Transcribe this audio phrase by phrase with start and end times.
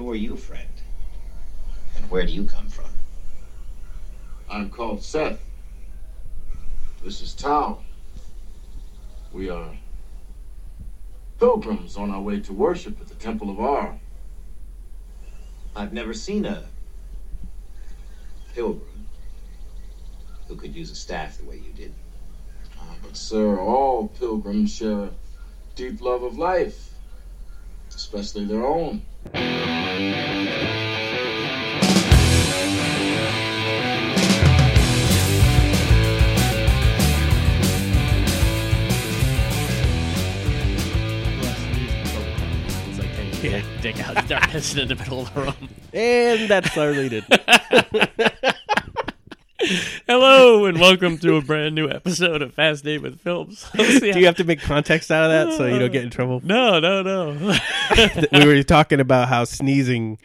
[0.00, 0.80] Who are you, friend?
[1.94, 2.90] And where do you come from?
[4.48, 5.44] I'm called Seth.
[7.04, 7.84] This is Tal.
[9.30, 9.76] We are
[11.38, 14.00] pilgrims on our way to worship at the Temple of Ar.
[15.76, 16.64] I've never seen a
[18.54, 19.06] pilgrim
[20.48, 21.92] who could use a staff the way you did.
[22.78, 25.12] Ah, but, sir, all pilgrims share a
[25.74, 26.94] deep love of life,
[27.94, 29.02] especially their own.
[42.88, 44.16] It's like taking dick, out,
[44.50, 45.68] pissing in the middle of the room.
[45.92, 47.24] And that's our lead.
[50.50, 53.64] Hello and welcome to a brand new episode of Fast Date with Films.
[53.76, 53.84] Do
[54.18, 56.40] you have to make context out of that so you don't get in trouble?
[56.42, 57.56] No, no, no.
[58.32, 60.18] we were talking about how sneezing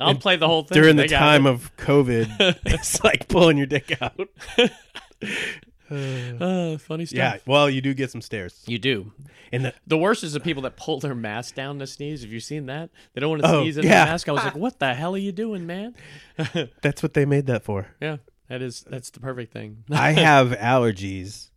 [0.00, 1.50] I'll And play the whole thing during the time it.
[1.50, 4.28] of COVID, it's like pulling your dick out.
[5.90, 7.16] Uh, funny stuff.
[7.16, 8.62] Yeah, well, you do get some stares.
[8.68, 9.10] you do.
[9.50, 12.22] And the, The worst is the people that pull their mask down to sneeze.
[12.22, 12.90] Have you seen that?
[13.14, 14.04] They don't want to Oh, sneeze in yeah.
[14.04, 14.28] their mask.
[14.28, 15.96] I was like, "What the hell are you doing, man?"
[16.82, 17.88] that's what they made that for.
[18.00, 19.84] yeah, that is that's the perfect thing.
[19.90, 21.50] I have allergies.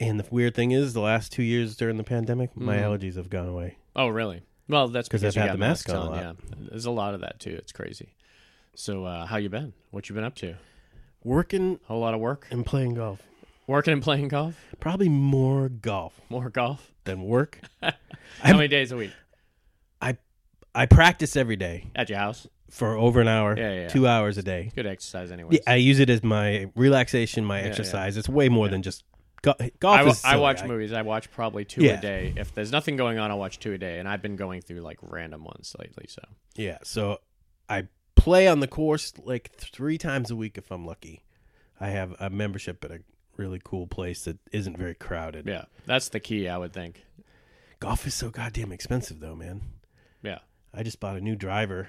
[0.00, 2.82] And the weird thing is, the last two years during the pandemic, my Mhm.
[2.82, 3.76] allergies have gone away.
[3.94, 4.42] Oh, really?
[4.68, 6.14] Well, that's 'Cause because I've you had the mask on.
[6.14, 6.32] Yeah,
[6.70, 7.50] there's a lot of that too.
[7.54, 8.14] It's crazy.
[8.74, 9.74] So, uh, how you been?
[9.90, 10.56] What you been up to?
[11.22, 12.48] Working A lot of work.
[12.50, 13.22] and playing golf.
[13.68, 14.56] Working and playing golf.
[14.80, 16.90] Probably more golf More golf.
[17.04, 17.60] than work.
[17.82, 17.92] How
[18.56, 19.12] many days a week
[20.00, 20.16] I
[20.74, 22.48] I practice every day at your house?
[22.72, 23.88] For over an hour, Yeah, yeah, yeah.
[23.88, 24.70] two hours a day.
[24.74, 25.50] Good exercise, anyway.
[25.56, 28.16] Yeah, I use it as my relaxation, my exercise.
[28.16, 29.04] It's way more than just
[29.42, 29.98] go- golf.
[29.98, 30.42] I, wa- is I silly.
[30.42, 30.92] watch movies.
[30.92, 31.98] I watch probably two Yeah.
[31.98, 32.32] a day.
[32.34, 33.98] If there's nothing going on, I'll watch two a day.
[33.98, 36.06] And I've been going through like random ones lately.
[36.08, 36.22] So
[36.56, 37.18] Yeah, so
[37.68, 41.24] I play on the course like three times a week if I'm lucky.
[41.78, 43.00] I have a membership at a
[43.36, 45.46] really cool place that isn't very crowded.
[45.46, 47.04] yeah, that's the key, I would think.
[47.80, 49.60] Golf is so goddamn expensive though, man.
[50.22, 50.38] Yeah.
[50.72, 51.88] I just bought a new driver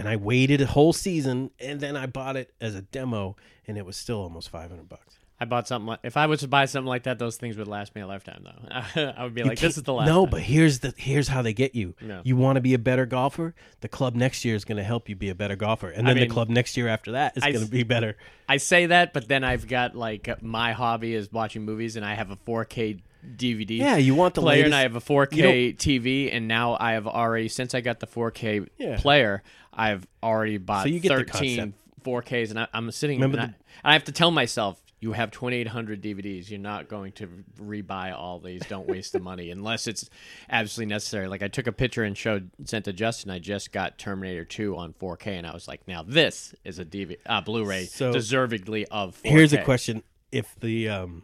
[0.00, 3.78] and I waited a whole season and then I bought it as a demo and
[3.78, 5.18] it was still almost 500 bucks.
[5.42, 5.86] I bought something.
[5.86, 8.06] Like, if I was to buy something like that, those things would last me a
[8.06, 9.12] lifetime, though.
[9.16, 10.32] I would be You like, "This is the last." No, time.
[10.32, 11.94] but here's the here's how they get you.
[12.02, 12.20] No.
[12.24, 13.54] You want to be a better golfer?
[13.80, 16.10] The club next year is going to help you be a better golfer, and I
[16.10, 18.18] then mean, the club next year after that is going to be better.
[18.50, 22.12] I say that, but then I've got like my hobby is watching movies, and I
[22.12, 23.00] have a 4K
[23.36, 23.78] DVD.
[23.78, 24.66] Yeah, you want the player, latest.
[24.66, 28.06] and I have a 4K TV, and now I have already since I got the
[28.06, 28.98] 4K Yeah.
[28.98, 29.42] player,
[29.72, 33.18] I've already bought So you get the 13 4Ks, and I, I'm sitting.
[33.20, 33.54] Remember and
[33.84, 34.80] I, I have to tell myself.
[35.02, 36.50] You have 2,800 DVDs.
[36.50, 37.26] You're not going to
[37.58, 38.60] rebuy all these.
[38.66, 40.10] Don't waste the money unless it's
[40.50, 41.26] absolutely necessary.
[41.26, 43.30] Like I took a picture and showed sent to Justin.
[43.30, 46.84] I just got Terminator 2 on 4K, and I was like, "Now this is a
[46.84, 51.22] DV, uh, Blu-ray So- deservedly of 4K." Here's a question: If the um,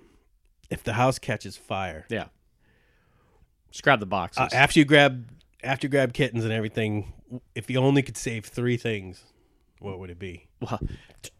[0.71, 2.27] if the house catches fire Yeah.
[3.71, 4.53] Just grab the boxes.
[4.53, 5.27] uh, after you grab
[5.63, 7.13] after you grab kittens and everything,
[7.55, 9.23] if you only could save three things,
[9.81, 10.47] what would it be?
[10.61, 10.81] Well,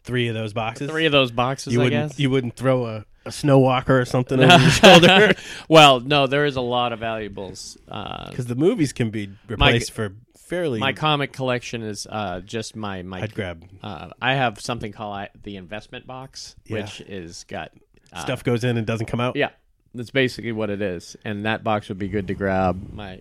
[0.05, 0.91] Three of those boxes.
[0.91, 2.19] three of those boxes, you I wouldn't guess.
[2.19, 5.33] you wouldn't throw a, a snow walker or something over your shoulder
[5.69, 7.77] well, no, there is a lot of valuables.
[7.89, 10.79] Uh, because the movies can be replaced for fairly.
[10.81, 13.23] my comic collection is uh, just my my.
[13.23, 16.83] I'd grab Uh, I have something called I, the investment box, Yeah.
[16.83, 17.79] which is got uh,
[18.17, 19.37] Uh, stuff goes in and doesn't come out.
[19.37, 19.51] Yeah,
[19.95, 22.93] that's basically what it is, and that box would be good to grab.
[22.93, 23.21] My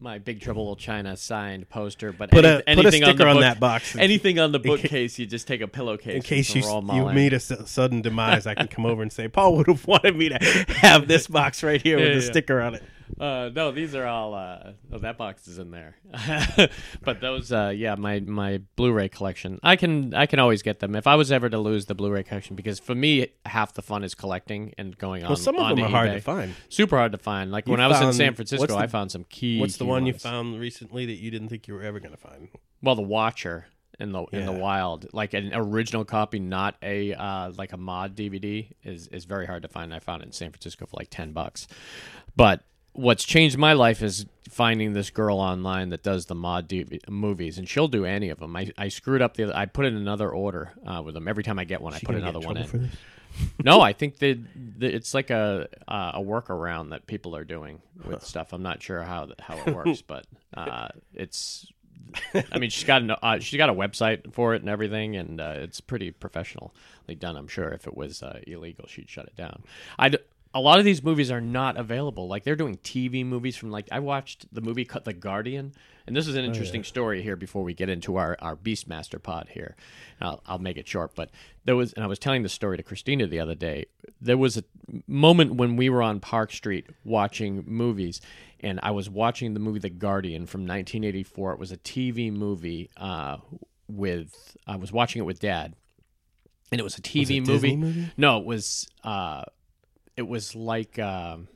[0.00, 3.08] my Big Trouble Little China signed poster, but Put any- a put a anything on,
[3.10, 3.96] sticker the on book- that box.
[3.96, 7.08] Anything on the bookcase, you just take a pillowcase in case you roll 'em all
[7.08, 9.86] you meet a su- sudden demise, I can come over and say, Paul would have
[9.86, 10.38] wanted me to
[10.80, 12.30] have this box right here Yeah, with a yeah.
[12.32, 12.82] sticker on it.
[13.18, 14.34] Uh, no, these are all.
[14.34, 15.96] Uh, oh, that box is in there.
[17.02, 19.60] but those, uh, yeah, my my Blu-ray collection.
[19.62, 22.22] I can I can always get them if I was ever to lose the Blu-ray
[22.22, 25.30] collection because for me half the fun is collecting and going on.
[25.30, 26.14] Well, some of them are hard eBay.
[26.14, 26.54] to find.
[26.68, 27.50] Super hard to find.
[27.50, 29.60] Like You when I was in San Francisco, the- I found some key.
[29.60, 32.12] What's the key one you found recently that you didn't think you were ever going
[32.12, 32.48] to find?
[32.82, 33.66] Well, the Watcher
[33.98, 38.16] in the in the wild, like an original copy, not a uh, like a mod
[38.16, 39.94] DVD, is is very hard to find.
[39.94, 41.66] I found it in San Francisco for like ten bucks.
[42.36, 42.62] But
[42.94, 47.58] what's changed my life is finding this girl online that does the mod DV- movies,
[47.58, 48.56] and she'll do any of them.
[48.56, 49.56] I, I screwed up the.
[49.56, 51.92] I put in another order uh, with them every time I get one.
[51.92, 52.90] I put another one in.
[53.64, 54.38] no, I think that
[54.80, 58.52] it's like a uh, a workaround that people are doing with stuff.
[58.52, 60.26] I'm not sure how how it works, but
[60.56, 61.66] uh, it's.
[62.52, 65.40] I mean, she's got an, uh, she's got a website for it and everything, and
[65.40, 66.70] uh, it's pretty professionally
[67.18, 67.36] done.
[67.36, 69.64] I'm sure if it was uh, illegal, she'd shut it down.
[69.98, 70.12] I
[70.54, 72.28] a lot of these movies are not available.
[72.28, 75.72] Like they're doing TV movies from like I watched the movie cut The Guardian,
[76.06, 79.48] and this is an interesting story here before we get into our our Beastmaster pod
[79.50, 79.74] here.
[80.20, 81.30] I'll, I'll make it short, but
[81.64, 83.86] there was, and I was telling the story to Christina the other day.
[84.20, 84.64] There was a
[85.08, 88.20] moment when we were on Park Street watching movies,
[88.60, 91.54] and I was watching the movie The Guardian from 1984.
[91.54, 93.38] It was a TV movie uh,
[93.88, 95.74] with I was watching it with Dad,
[96.70, 97.74] and it was a TV it movie.
[97.74, 98.12] Movie?
[98.16, 99.42] No, it was uh,
[100.16, 101.48] it was like um,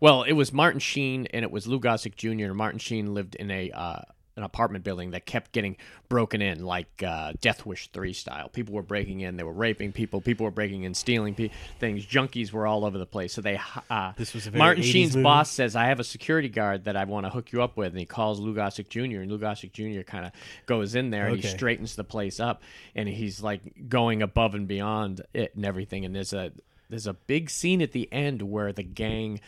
[0.00, 2.52] well, it was Martin Sheen and it was Lou Gossett Jr.
[2.52, 4.00] Martin Sheen lived in a uh,
[4.38, 5.78] an apartment building that kept getting
[6.10, 8.50] broken in, like uh, Death Wish three style.
[8.50, 11.48] People were breaking in, they were raping people, people were breaking in, stealing pe-
[11.80, 12.04] things.
[12.04, 13.32] Junkies were all over the place.
[13.32, 15.24] So they uh, This was a very Martin 80s Sheen's movie?
[15.24, 17.88] boss says, "I have a security guard that I want to hook you up with,"
[17.92, 19.00] and he calls Lou Gossett Jr.
[19.22, 20.02] and Lou Gossett Jr.
[20.02, 20.32] kind of
[20.66, 22.62] goes in there and he straightens the place up,
[22.94, 26.04] and he's like going above and beyond it and everything.
[26.04, 26.52] And there's a
[26.88, 29.40] there's a big scene at the end where the gang.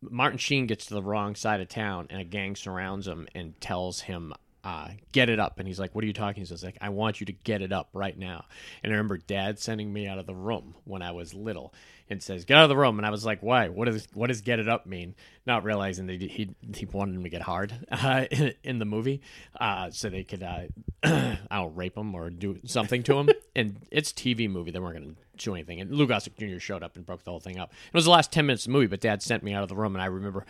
[0.00, 3.60] Martin Sheen gets to the wrong side of town, and a gang surrounds him and
[3.60, 4.34] tells him,
[4.64, 6.88] uh, "Get it up." And he's like, "What are you talking?" He says, "Like, I
[6.88, 8.46] want you to get it up right now."
[8.82, 11.72] And I remember Dad sending me out of the room when I was little,
[12.12, 13.68] and says, "Get out of the room." And I was like, "Why?
[13.68, 15.14] What does what does get it up mean?"
[15.44, 19.22] Not realizing that he he wanted him to get hard uh, in, in the movie,
[19.60, 20.62] uh, so they could uh,
[21.02, 23.28] I don't rape him or do something to him.
[23.56, 25.80] and it's a TV movie; they weren't going to do anything.
[25.80, 26.58] And Lou Gossett Jr.
[26.58, 27.72] showed up and broke the whole thing up.
[27.72, 29.68] It was the last ten minutes of the movie, but Dad sent me out of
[29.68, 30.46] the room, and I remember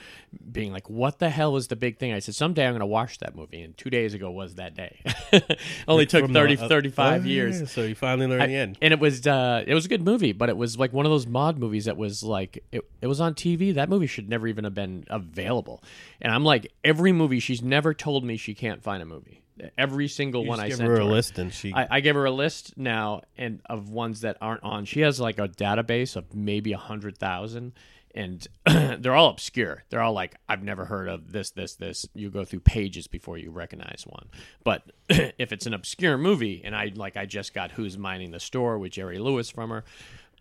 [0.50, 2.86] being like, "What the hell was the big thing?" I said, "Someday I'm going to
[2.86, 5.00] watch that movie." And two days ago was that day.
[5.88, 7.60] Only took From the- uh, 35 oh, years.
[7.60, 8.78] yeah, so you finally learned the end.
[8.82, 11.10] And it was uh, it was a good movie, but it was like one of
[11.10, 11.26] those
[11.58, 13.74] movies that was like it, it was on TV.
[13.74, 15.82] That movie should never even have been available.
[16.20, 19.42] And I'm like, every movie she's never told me she can't find a movie.
[19.76, 21.04] Every single You one I give sent her a her.
[21.04, 21.72] list, and she.
[21.74, 24.86] I, I give her a list now and of ones that aren't on.
[24.86, 27.72] She has like a database of maybe a hundred thousand,
[28.14, 29.84] and they're all obscure.
[29.90, 32.06] They're all like I've never heard of this, this, this.
[32.14, 34.30] You go through pages before you recognize one.
[34.64, 38.40] But if it's an obscure movie, and I like I just got Who's Minding the
[38.40, 39.84] Store with Jerry Lewis from her,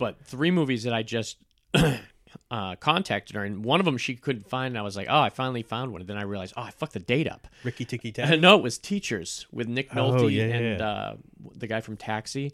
[0.01, 1.37] but three movies that I just
[1.75, 4.71] uh, contacted her, and one of them she couldn't find.
[4.71, 6.01] And I was like, oh, I finally found one.
[6.01, 7.47] And then I realized, oh, I fucked the date up.
[7.63, 8.37] Ricky Tikki Tacky.
[8.37, 10.85] no, it was Teachers with Nick Nolte Oh, yeah, and yeah.
[10.85, 11.15] Uh,
[11.55, 12.51] the guy from Taxi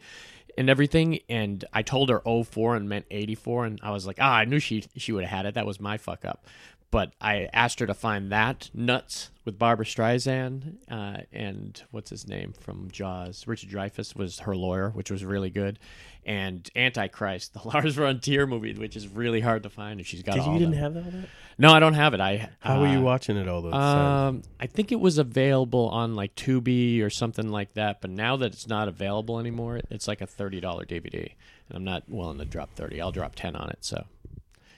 [0.57, 1.19] and everything.
[1.29, 3.65] And I told her 04 and meant 84.
[3.65, 5.53] And I was like, ah, I knew she, she would have had it.
[5.53, 6.45] That was my fuck up.
[6.89, 12.27] But I asked her to find that Nuts with Barbra Streisand uh, and what's his
[12.27, 13.45] name from Jaws.
[13.45, 15.79] Richard Dreyfuss was her lawyer, which was really good.
[16.25, 19.99] And Antichrist, the Lars von Trier movie, which is really hard to find.
[19.99, 21.29] And she's got Did you didn't the- have that?
[21.59, 22.19] No, I don't have it.
[22.21, 24.45] I How were you uh, watching it all those times?
[24.47, 27.99] um, I think it was available on like Tubi or something like that.
[27.99, 31.31] But now that it's not available anymore, it's like a thirty dollar DVD,
[31.67, 33.01] and I'm not willing to drop thirty.
[33.01, 33.79] I'll drop ten on it.
[33.83, 34.05] So,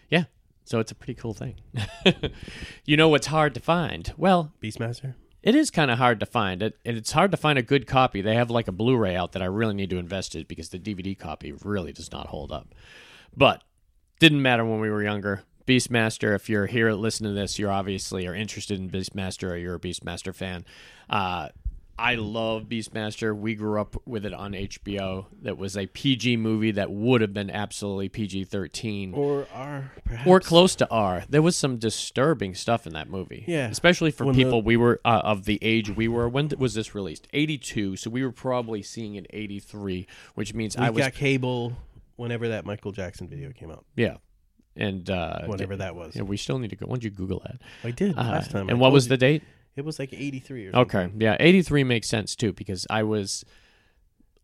[0.10, 0.24] yeah.
[0.69, 1.56] So it's a pretty cool thing.
[2.86, 4.13] you know what's hard to find?
[4.18, 5.16] Well, Beastmaster.
[5.42, 7.88] it is kind of hard to find it, and it's hard to find a good
[7.88, 8.21] copy.
[8.21, 10.77] They have like a Blu-ray out that I really need to invest in because the
[10.77, 12.75] DVD copy really does not hold up.
[13.36, 13.63] But
[14.19, 15.42] didn't matter when we were younger.
[15.66, 19.74] Beastmaster, if you're here listening to this, you're obviously are interested in Beastmaster or you're
[19.74, 20.66] a Beastmaster fan.
[21.10, 21.50] Uh,
[22.00, 23.36] I love Beastmaster.
[23.38, 25.25] We grew up with it on HBO.
[25.42, 30.28] That was a PG movie that would have been absolutely PG 13 Or R, perhaps.
[30.28, 31.24] or close to R.
[31.30, 33.44] There was some disturbing stuff in that movie.
[33.48, 33.68] Yeah.
[33.68, 36.30] especially for When the- people we were uh, of the age we were.
[36.30, 37.28] When was this released?
[37.34, 37.96] Eighty two.
[37.96, 41.74] So we were probably seeing it eighty three, which means We I was got cable
[42.16, 43.85] whenever that Michael Jackson video came out.
[43.95, 44.18] yeah,
[44.76, 46.16] and uh, Whatever that was.
[46.16, 46.85] Yeah, we still need to go.
[46.85, 47.62] Why don't you Google that?
[47.83, 48.68] I did Uh, last time.
[48.69, 49.09] I and what was you.
[49.09, 49.44] the date?
[49.80, 51.00] It was like 83 or something.
[51.00, 53.44] Okay, yeah, eighty three makes sense too because I was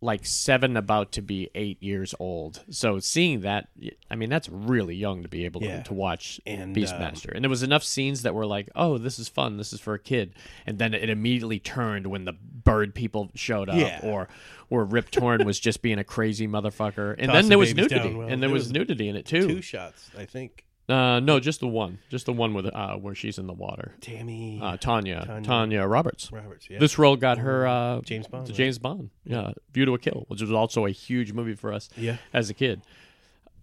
[0.01, 2.63] like seven, about to be eight years old.
[2.70, 3.70] So seeing that,
[4.12, 5.84] I mean, that's really young to be able to, Yeah.
[5.84, 7.30] to watch And, Beastmaster.
[7.30, 9.58] Uh, and there was enough scenes that were like, "Oh, this is fun.
[9.58, 10.36] This is for a kid,"
[10.68, 14.00] and then it immediately turned when the bird people showed up, Yeah.
[14.04, 14.27] or
[14.70, 17.92] or Rip Torn was just being a crazy motherfucker, and Tossing then there was babies
[17.92, 18.27] nudity, down well.
[18.27, 19.48] and there There was, was nudity in it too.
[19.48, 20.65] Two shots, I think.
[20.88, 23.96] Uh, no, just the one, just the one with uh, where she's in the water.
[24.01, 25.88] Tammy Uh, Tanya, Tanya, Tanya.
[25.88, 26.32] Roberts.
[26.32, 26.70] Roberts.
[26.70, 26.77] Yeah.
[26.80, 28.48] This role got her uh, James Bond.
[28.50, 28.56] right?
[28.56, 29.10] James Bond.
[29.24, 32.18] Yeah, View to a Kill, which was also a huge movie for us Yeah.
[32.34, 32.82] as a kid.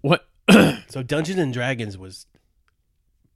[0.00, 0.26] What
[0.88, 2.26] So Dungeons and Dragons was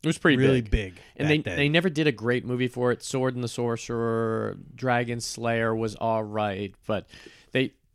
[0.02, 0.70] it was pretty really big.
[0.70, 1.00] big.
[1.16, 1.56] And they, then.
[1.56, 3.02] they never did a great movie for it.
[3.02, 7.06] Sword and the Sorcerer, Dragon Slayer was all right, but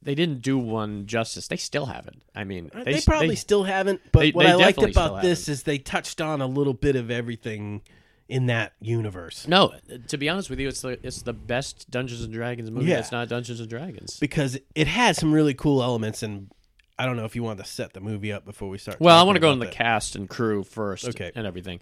[0.01, 1.48] they didn't do one justice.
[1.48, 2.24] They still haven't.
[2.36, 4.01] I mean, Uh, they, they, probably they- still haven't.
[4.12, 7.12] But they- what I liked about this is they touched on a little bit of
[7.12, 7.81] everything
[8.29, 9.46] in that universe.
[9.48, 9.74] no.
[10.08, 12.96] To be honest with you, it's the it's the best Dungeons and Dragons movie Yeah.
[12.96, 14.17] that's not Dungeons and Dragons.
[14.20, 16.50] because it had some really cool elements and
[16.98, 19.00] I don't know if you want to set the movie up before we start.
[19.01, 19.74] Well, I want to go on the that.
[19.74, 21.31] cast and crew first Okay.
[21.36, 21.79] and everything.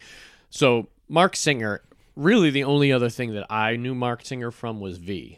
[0.50, 1.82] So, Marc Singer,
[2.16, 5.38] really the only other thing that I knew Marc Singer from was V.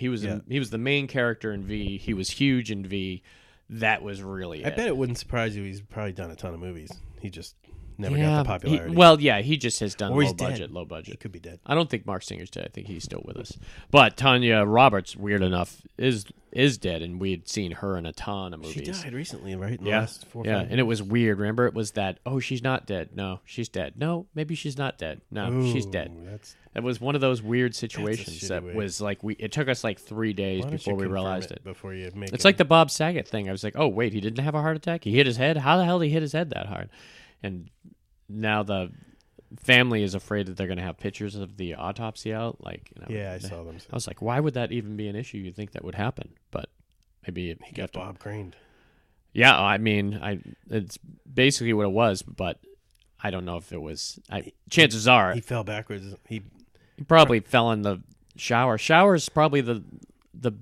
[0.00, 0.38] He was Yeah.
[0.48, 1.98] he was the main character in V.
[1.98, 3.22] He was huge in V.
[3.68, 4.76] That was really I it.
[4.76, 5.62] bet it wouldn't surprise you.
[5.62, 6.90] He's probably done a ton of movies.
[7.20, 7.54] He just
[8.00, 8.94] never yeah, got the he- popularity.
[8.96, 10.50] well, yeah, he just has done Or low he's dead.
[10.50, 11.20] budget, low he budget.
[11.20, 11.60] could be dead.
[11.66, 12.64] I don't think Marc Singer's dead.
[12.66, 13.56] I think he's still with us.
[13.90, 18.12] But Tanya Roberts, weird enough, is is dead, and we had seen her in a
[18.12, 18.74] ton of movies.
[18.74, 19.78] She died recently, right?
[19.78, 21.38] In the Yeah, last four yeah, five and it was weird.
[21.38, 22.18] Remember, it was that.
[22.26, 23.10] Oh, she's not dead.
[23.14, 23.92] No, she's dead.
[23.96, 25.20] No, maybe she's not dead.
[25.30, 26.10] No, she's dead.
[26.24, 28.74] That's It was one of those weird situations that way.
[28.74, 29.34] was like we.
[29.34, 31.62] It took us like three days before we realized it.
[31.62, 32.48] before you make It's it.
[32.48, 33.48] like the Bob Saget thing.
[33.48, 35.04] I was like, oh wait, he didn't have a heart attack.
[35.04, 35.56] He hit his head.
[35.58, 36.90] How the hell did he hit his head that hard?
[37.42, 37.70] And
[38.28, 38.90] now the
[39.58, 42.62] family is afraid that they're going to have pictures of the autopsy out.
[42.62, 43.78] Like, you know, yeah, I saw them.
[43.90, 45.38] I was like, why would that even be an issue?
[45.38, 46.68] You'd think that would happen, but
[47.26, 48.56] maybe it, He you got to- Bob craned.
[49.32, 50.98] Yeah, I mean, I it's
[51.32, 52.58] basically what it was, but
[53.22, 54.18] I don't know if it was.
[54.28, 56.16] I, chances are, He fell backwards.
[56.28, 56.42] He
[56.96, 58.02] he probably fell in the
[58.36, 58.76] shower.
[58.76, 59.84] Shower is probably the
[60.34, 60.52] the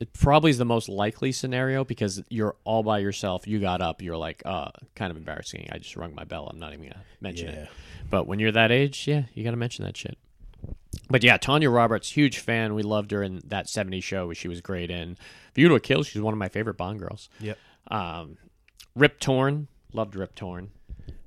[0.00, 3.46] it probably is the most likely scenario because you're all by yourself.
[3.46, 4.02] You got up.
[4.02, 5.68] You're like, uh, kind of embarrassing.
[5.72, 6.48] I just rung my bell.
[6.50, 7.62] I'm not even gonna mention yeah.
[7.62, 7.68] it.
[8.10, 10.18] But when you're that age, yeah, you got to mention that shit.
[11.10, 12.74] But yeah, Tanya Roberts, huge fan.
[12.74, 14.32] We loved her in that '70s show.
[14.32, 15.16] She was great in
[15.54, 16.02] View to a Kill.
[16.02, 17.28] She's one of my favorite Bond girls.
[17.40, 17.58] Yep.
[17.88, 18.38] Um,
[18.94, 20.70] Rip Torn, loved Rip Torn.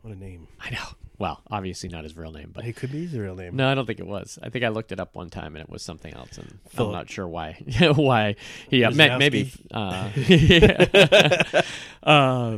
[0.01, 0.47] What a name.
[0.59, 0.87] I know.
[1.19, 3.55] Well, obviously not his real name, but It could be his real name.
[3.55, 4.37] no, I don't think it was.
[4.43, 6.91] I think I looked it up one time and it was something else, and I'm
[6.91, 7.53] not sure why.
[7.95, 8.35] why
[8.69, 9.51] he uh, ma- maybe.
[9.71, 10.09] Uh,
[12.03, 12.57] uh,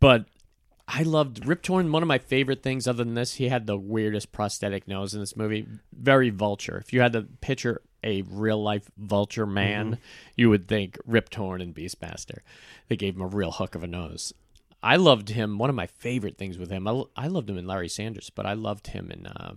[0.00, 0.26] but
[0.86, 1.90] I loved Rip Torn.
[1.92, 5.20] One of my favorite things, other than this, he had the weirdest prosthetic nose in
[5.20, 5.66] this movie.
[5.92, 6.76] Very vulture.
[6.78, 10.00] If you had to picture a real life vulture man, Mm-hmm.
[10.36, 12.40] you would think Rip Torn and Beastmaster.
[12.88, 14.34] They gave him a real hook of a nose.
[14.84, 15.58] I loved him.
[15.58, 18.44] One of my favorite things with him, I, I loved him in Larry Sanders, but
[18.46, 19.54] I loved him in uh,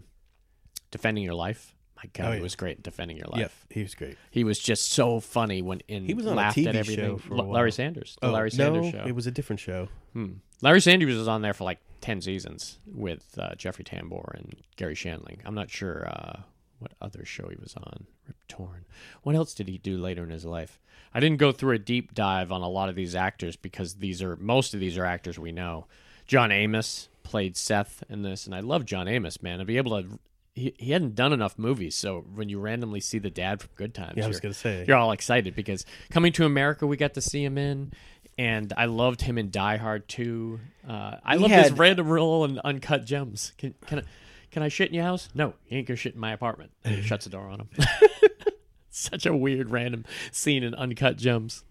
[0.91, 1.73] Defending Your Life.
[1.97, 3.39] My God, Oh, he was great in Defending Your Life.
[3.39, 4.17] Yep, he was great.
[4.29, 7.05] He was just so funny when in He was on a TV at everything.
[7.05, 7.53] show for a L- while.
[7.55, 9.03] Larry Sanders, the Oh, Larry no, Sanders show.
[9.07, 9.89] it was a different show.
[10.13, 10.33] Hmm.
[10.61, 14.93] Larry Sanders was on there for like ten seasons with uh, Jeffrey Tambor and Garry
[14.95, 15.39] Shandling.
[15.43, 16.41] I'm not sure uh,
[16.79, 18.05] what other show he was on.
[18.27, 18.85] Rip Torn.
[19.23, 20.79] What else did he do later in his life?
[21.13, 24.21] I didn't go through a deep dive on a lot of these actors because these
[24.21, 25.85] are most of these are actors we know.
[26.27, 29.59] John Amos played Seth in this, and I love John Amos, man.
[29.59, 30.19] To be able to,
[30.53, 33.93] he, he hadn't done enough movies, so when you randomly see the dad from Good
[33.93, 34.83] Times, Yeah, I was gonna say.
[34.87, 37.93] you're all excited because coming to America, we got to see him in,
[38.37, 40.59] and I loved him in Die Hard too.
[40.87, 43.53] Uh, I He love his random role in Uncut Gems.
[43.57, 44.03] Can can I,
[44.51, 45.29] can I shit in your house?
[45.33, 46.71] No, you ain't gonna shit in my apartment.
[46.83, 47.69] And he shuts the door on him.
[48.89, 51.63] Such a weird random scene in Uncut Gems.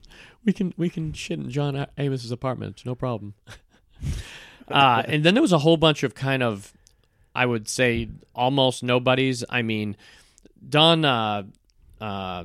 [0.44, 3.34] We can we can shit in John Amos's apartment, no problem.
[4.68, 6.72] uh, and then there was a whole bunch of kind of,
[7.34, 9.42] I would say, almost nobodies.
[9.50, 9.96] I mean,
[10.68, 11.44] Don uh,
[12.00, 12.44] uh,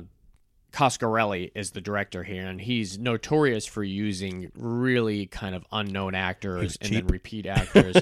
[0.72, 6.76] Coscarelli is the director here, and he's notorious for using really kind of unknown actors
[6.80, 7.96] and then repeat actors.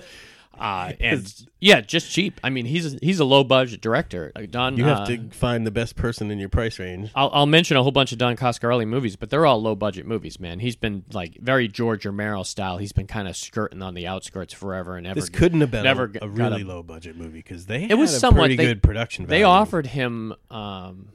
[0.59, 2.39] Uh, and yeah, just cheap.
[2.45, 4.31] I mean, he's he's a low budget director.
[4.37, 7.11] Uh, Don, You have uh, to find the best person in your price range.
[7.15, 10.07] I'll, I'll mention a whole bunch of Don Coscarelli movies, but they're all low budget
[10.07, 10.59] movies, man.
[10.61, 12.77] He's been like very George Romero style.
[12.79, 15.19] He's been kind of skirting on the outskirts forever and ever.
[15.19, 17.95] This couldn't have been never a, a really a- low budget movie because they It
[17.95, 19.41] was a somewhat- pretty they- good production value.
[19.41, 21.09] They offered him um,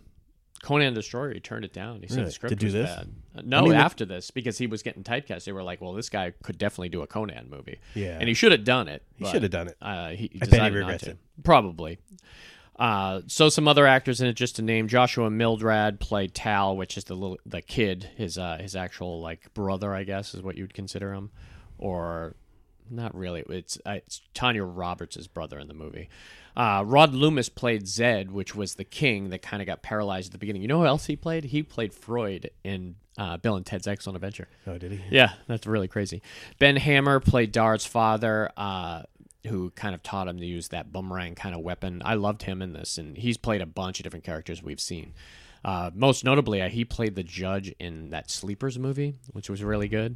[0.66, 1.34] Conan the Destroyer.
[1.34, 2.02] He turned it down.
[2.02, 2.26] He said Really?
[2.26, 2.90] the script To do was this?
[2.90, 3.08] bad.
[3.38, 5.46] Uh, No, I mean, the- after this because he was getting typecast.
[5.46, 8.18] They were like, "Well, this guy could definitely do a Conan movie." Yeah.
[8.20, 9.04] and he should have done it.
[9.16, 9.78] He but, should have done it.
[9.82, 11.10] Uh, he, I bet he decided not regrets to.
[11.12, 11.18] it.
[11.44, 12.00] Probably.
[12.78, 16.98] Uh, so some other actors in it, just to name Joshua Milrad played Tal, which
[16.98, 20.58] is the little the kid, his uh, his actual like brother, I guess, is what
[20.58, 21.30] you would consider him,
[21.78, 22.36] or
[22.90, 23.44] not really.
[23.50, 26.10] It's uh, it's Tanya Roberts' brother in the movie.
[26.56, 30.32] Uh, Rod Loomis played Zed, which was the king that kind of got paralyzed at
[30.32, 30.62] the beginning.
[30.62, 31.46] You know who else he played?
[31.46, 34.48] He played Freud in uh, Bill and Ted's Excellent Adventure.
[34.66, 35.02] Oh, did he?
[35.10, 36.22] Yeah, that's really crazy.
[36.58, 39.04] Ben Hammer played Dar's father, uh,
[39.48, 42.02] who kind of taught him to use that boomerang kind of weapon.
[42.06, 45.14] I loved him in this, and he's played a bunch of different characters we've seen.
[45.64, 49.88] Uh, most notably, uh, he played the judge in that Sleepers movie, which was really
[49.88, 50.16] good.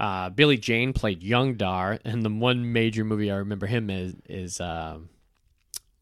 [0.00, 4.14] Uh, Billy Jayne played young Dar, and the one major movie I remember him is
[4.26, 4.98] is uh,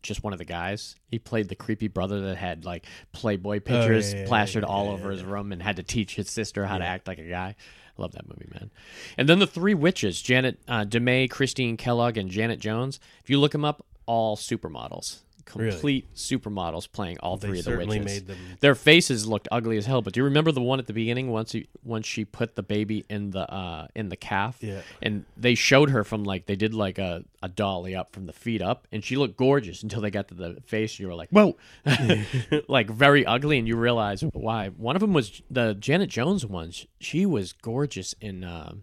[0.02, 0.94] just one of the guys.
[1.10, 4.88] He played the creepy brother that had like Playboy pictures yeah, yeah, plastered yeah, all
[4.88, 7.56] over his room and had to teach his sister how to act like a guy.
[7.98, 8.70] I love that movie, man.
[9.16, 13.00] And then the three witches, Janet uh, DeMay, Christine Kellogg, and Janet Jones.
[13.24, 15.22] If you look them up, all supermodels.
[15.48, 18.14] Complete supermodels playing all They three of the certainly witches.
[18.14, 18.38] made them.
[18.60, 20.02] Their faces looked ugly as hell.
[20.02, 22.62] But do you remember the one at the beginning once he, once she put the
[22.62, 24.58] baby in the uh, in the calf?
[24.60, 24.82] Yeah.
[25.02, 28.32] And they showed her from like they did like a, a dolly up from the
[28.32, 30.92] feet up, and she looked gorgeous until they got to the face.
[30.94, 31.56] And you were like, whoa,
[32.68, 34.68] like very ugly, and you realize why.
[34.68, 36.70] One of them was the Janet Jones one.
[36.70, 38.74] sh- She was gorgeous in uh,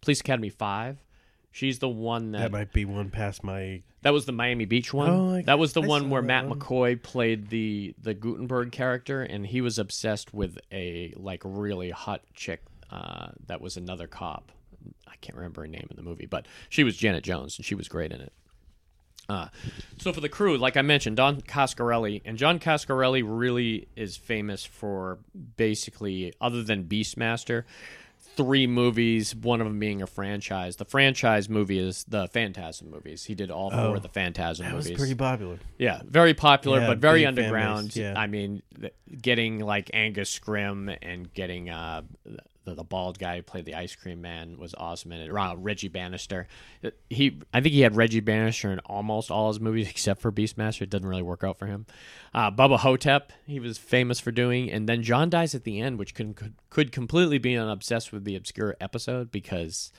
[0.00, 0.98] Police Academy Five.
[1.50, 3.82] She's the one That that might be one past my.
[4.02, 5.10] that was the Miami Beach one.
[5.10, 6.58] Oh, I- that was the I one where Matt one.
[6.58, 12.22] McCoy played the the Gutenberg character, and he was obsessed with a like really hot
[12.34, 14.52] chick uh, that was another cop.
[15.06, 17.74] I can't remember her name in the movie, but she was Janet Jones, and she
[17.74, 18.32] was great in it.
[19.28, 19.48] Uh,
[19.98, 24.64] so for the crew, like I mentioned, Don Coscarelli, and John Coscarelli really is famous
[24.64, 25.18] for
[25.58, 27.64] basically, other than Beastmaster,
[28.38, 30.76] three movies, one of them being a franchise.
[30.76, 33.24] The franchise movie is the Phantasm movies.
[33.24, 34.98] He did all four Oh, of the Phantasm That was movies.
[34.98, 35.58] pretty popular.
[35.76, 37.94] Yeah, very popular, Yeah, but very underground.
[37.96, 38.14] yeah.
[38.16, 42.02] I mean, th- getting like Angus Scrimm and getting uh,
[42.68, 45.30] the, the bald guy who played the Ice Cream Man was awesome in it.
[45.30, 46.46] Uh, Reggie Bannister.
[47.10, 50.82] He, I think he had Reggie Bannister in almost all his movies except for Beastmaster.
[50.82, 51.86] It didn't really work out for him.
[52.34, 55.98] Uh, Bubba Ho-Tep, he was famous for doing, and then John dies at the end,
[55.98, 59.92] which could could, could completely be an obsessed with the obscure episode because.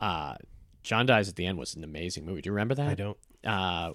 [0.00, 0.34] Uh,
[0.82, 2.42] John dies at the end was an amazing movie.
[2.42, 2.88] Do you remember that?
[2.88, 3.16] I don't.
[3.46, 3.92] uh,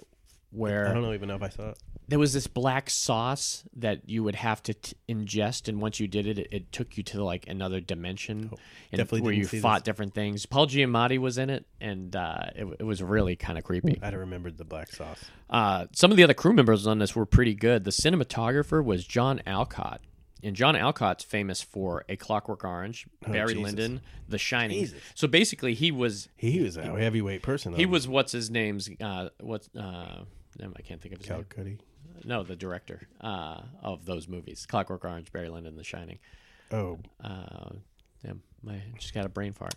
[0.50, 1.78] where I don't even know if I saw it.
[2.08, 6.08] there was this black sauce that you would have to t- ingest, and once you
[6.08, 8.56] did it, it, it took you to like another dimension, and Oh,
[8.96, 9.84] definitely where you fought this.
[9.84, 10.46] different things.
[10.46, 13.98] Paul Giamatti was in it, and uh, it, it was really kind of creepy.
[14.02, 15.22] I don't remember the black sauce.
[15.50, 17.84] Uh, some of the other crew members on this were pretty good.
[17.84, 20.00] The cinematographer was John Alcott.
[20.40, 23.62] And John Alcott's famous for A Clockwork Orange, Barry Jesus.
[23.64, 24.78] Lyndon, The Shining.
[24.78, 25.00] Jesus.
[25.16, 27.74] So basically, he was He was a heavyweight person.
[27.74, 30.20] he was what's his name's uh, what's uh,
[30.60, 31.44] I can't think of his name.
[31.44, 31.78] Calcutty.
[32.24, 36.18] No, the director uh, of those movies, Clockwork Orange, Barry Lyndon, The Shining.
[36.72, 37.70] Oh, Uh,
[38.24, 39.74] damn, I just got a brain fart.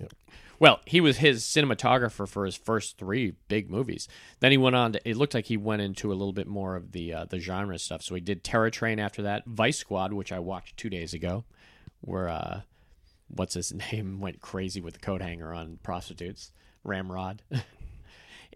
[0.00, 0.12] Yep.
[0.58, 4.08] Well, he was his cinematographer for his first three big movies.
[4.40, 5.08] Then he went on to.
[5.08, 7.78] It looked like he went into a little bit more of the uh, the genre
[7.78, 8.02] stuff.
[8.02, 11.44] So he did Terror Train after that, Vice Squad, which I watched two days ago,
[12.00, 12.60] where uh,
[13.28, 17.42] what's his name went crazy with the coat hanger on prostitutes, Ramrod.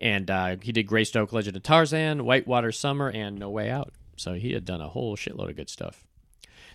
[0.00, 3.92] and uh, he did Greystoke Legend of Tarzan, Whitewater Summer, and No Way Out.
[4.16, 6.04] So he had done a whole shitload of good stuff.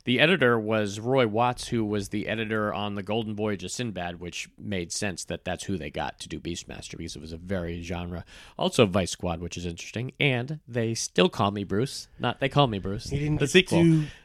[0.06, 4.20] The editor was Roy Watts, who was the editor on The Golden Voyage of Sinbad,
[4.20, 7.38] which made sense that that's who they got to do Beastmaster because it was a
[7.38, 8.26] very genre.
[8.58, 12.10] Also, Vice Squad, which is interesting, and they still call me Bruce.
[12.20, 13.10] Not they call me Bruce.
[13.10, 13.82] he didn't the sequel.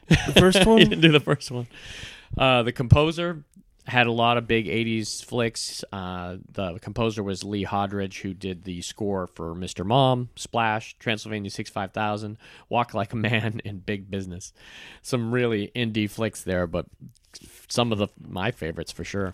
[0.09, 0.79] the first one.
[0.79, 1.67] he didn't do the first one.
[2.37, 3.45] Uh, the composer
[3.89, 5.83] had a lot of big 80s flicks.
[5.91, 9.85] Uh, the composer was Lee Holdridge, who did the score for Mr.
[9.85, 12.37] Mom, Splash, Transylvania 65000,
[12.69, 14.53] Walk Like a Man, and Big Business.
[15.01, 16.85] Some really indie flicks there, but
[17.67, 19.33] some of the my favorites for sure.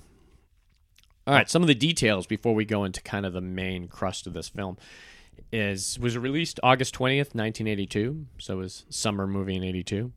[1.28, 4.28] All right, some of the details before we go into kind of the main crust
[4.28, 4.78] of this film
[5.52, 10.12] is was released August 20th, 1982, so it was summer movie in 82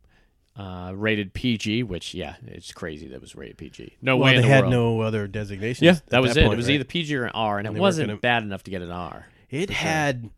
[0.59, 3.97] uh, rated PG, which yeah, it's crazy that it was rated PG.
[4.03, 4.73] No well, way in they the had world.
[4.73, 5.83] no other designations.
[5.83, 6.40] yeah, that was it.
[6.42, 6.75] point, it was right?
[6.75, 9.27] either PG or an R, and it wasn't gonna- bad enough to get an R.
[9.51, 10.31] It had.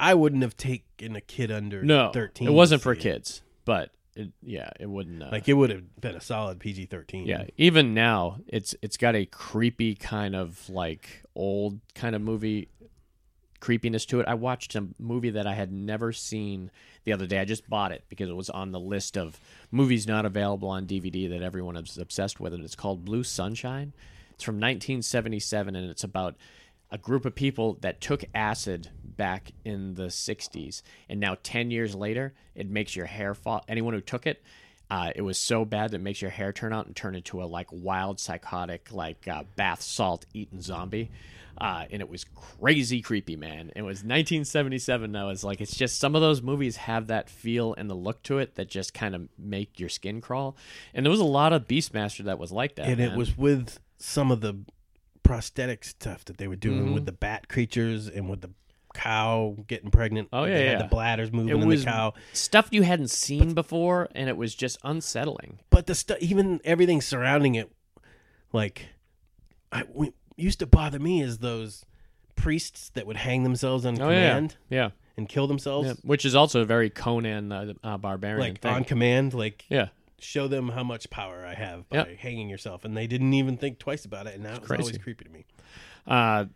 [0.00, 2.48] I wouldn't have taken a kid under No, thirteen.
[2.48, 2.98] it wasn't for it.
[2.98, 5.22] kids, but it, yeah, it wouldn't.
[5.22, 7.26] Uh, Like it would have been a solid PG thirteen.
[7.26, 12.68] yeah, even now, it's it's got a creepy kind of like old kind of movie
[13.64, 14.28] creepiness to it.
[14.28, 16.70] I watched a movie that I had never seen
[17.04, 17.38] the other day.
[17.38, 20.86] I just bought it because it was on the list of movies not available on
[20.86, 23.94] DVD that everyone is obsessed with, and it's called Blue Sunshine.
[24.34, 26.36] It's from 1977, and it's about
[26.90, 31.94] a group of people that took acid back in the 60s, and now 10 years
[31.94, 33.64] later, it makes your hair fall.
[33.66, 34.42] Anyone who took it,
[34.90, 37.42] uh, it was so bad that it makes your hair turn out and turn into
[37.42, 41.10] a like wild, psychotic, like uh, bath salt eating zombie.
[41.58, 43.70] Uh, and it was crazy creepy, man.
[43.76, 45.14] It was 1977.
[45.16, 48.22] I was like, it's just some of those movies have that feel and the look
[48.24, 50.56] to it that just kind of make your skin crawl.
[50.92, 52.86] And there was a lot of Beastmaster that was like that.
[52.88, 54.56] and it was with some of the
[55.22, 56.94] prosthetic stuff that they were doing Mhm.
[56.94, 58.50] with the bat creatures and with the
[58.94, 60.28] cow getting pregnant.
[60.32, 60.78] Oh, yeah, yeah.
[60.78, 62.14] the bladders moving It in the cow.
[62.32, 65.58] stuff you hadn't seen before, and it was just unsettling.
[65.70, 67.72] But the stuff, even everything surrounding it,
[68.52, 68.86] like,
[69.72, 71.84] I what used to bother me is those
[72.36, 75.94] priests that would hang themselves on Oh, command Yeah, and kill themselves, yeah.
[76.02, 78.72] which is also a very Conan uh, uh, barbarian like thing.
[78.72, 82.16] on command, like yeah, show them how much power I have by Yep.
[82.18, 84.82] hanging yourself, and they didn't even think twice about it, and that was crazy.
[84.82, 85.44] always creepy to me.
[86.06, 86.46] Uh,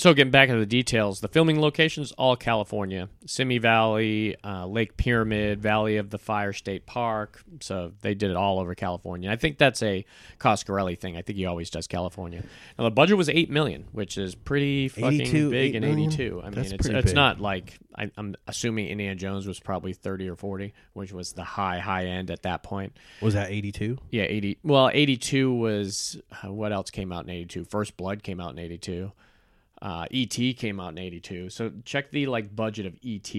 [0.00, 4.96] so getting back into the details, the filming locations all California: Simi Valley, uh, Lake
[4.96, 7.42] Pyramid, Valley of the Fire State Park.
[7.60, 9.30] So they did it all over California.
[9.30, 10.06] I think that's a
[10.38, 11.16] Coscarelli thing.
[11.16, 12.42] I think he always does California.
[12.78, 16.40] Now the budget was eight million, which is pretty fucking 82, big in '82.
[16.40, 17.14] I mean, That's it's it's big.
[17.14, 21.44] not like I, I'm assuming Indiana Jones was probably thirty or forty, which was the
[21.44, 22.96] high high end at that point.
[23.20, 23.98] Was that 82?
[24.10, 24.58] Yeah, 80.
[24.62, 27.64] Well, 82 was uh, what else came out in 82?
[27.64, 29.12] First Blood came out in 82.
[29.82, 31.50] Uh, ET came out in 82.
[31.50, 33.34] So check the like budget of ET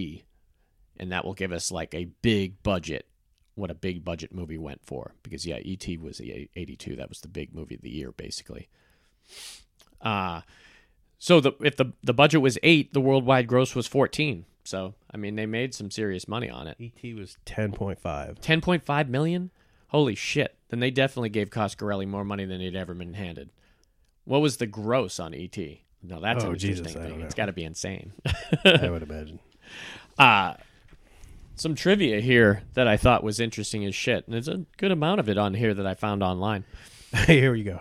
[0.98, 3.08] and that will give us like a big budget
[3.56, 6.96] what a big budget movie went for because yeah, ET was the 82.
[6.96, 8.70] That was the big movie of the year basically.
[10.00, 10.42] Uh
[11.20, 14.46] so the if the the budget was 8, the worldwide gross was 14.
[14.64, 16.78] So, I mean, they made some serious money on it.
[16.80, 18.00] ET was 10.5.
[18.02, 19.52] 10.5 million?
[19.88, 20.56] Holy shit.
[20.70, 23.50] Then they definitely gave Coscarelli more money than he'd ever been handed.
[24.24, 25.58] What was the gross on ET?
[26.04, 27.22] No, that's Oh, an Jesus, interesting I thing.
[27.22, 28.12] It's got to be insane.
[28.66, 29.40] I would imagine.
[30.18, 30.56] Uh
[31.56, 34.26] some trivia here that I thought was interesting as shit.
[34.26, 36.64] And there's a good amount of it on here that I found online.
[37.28, 37.80] Here we go.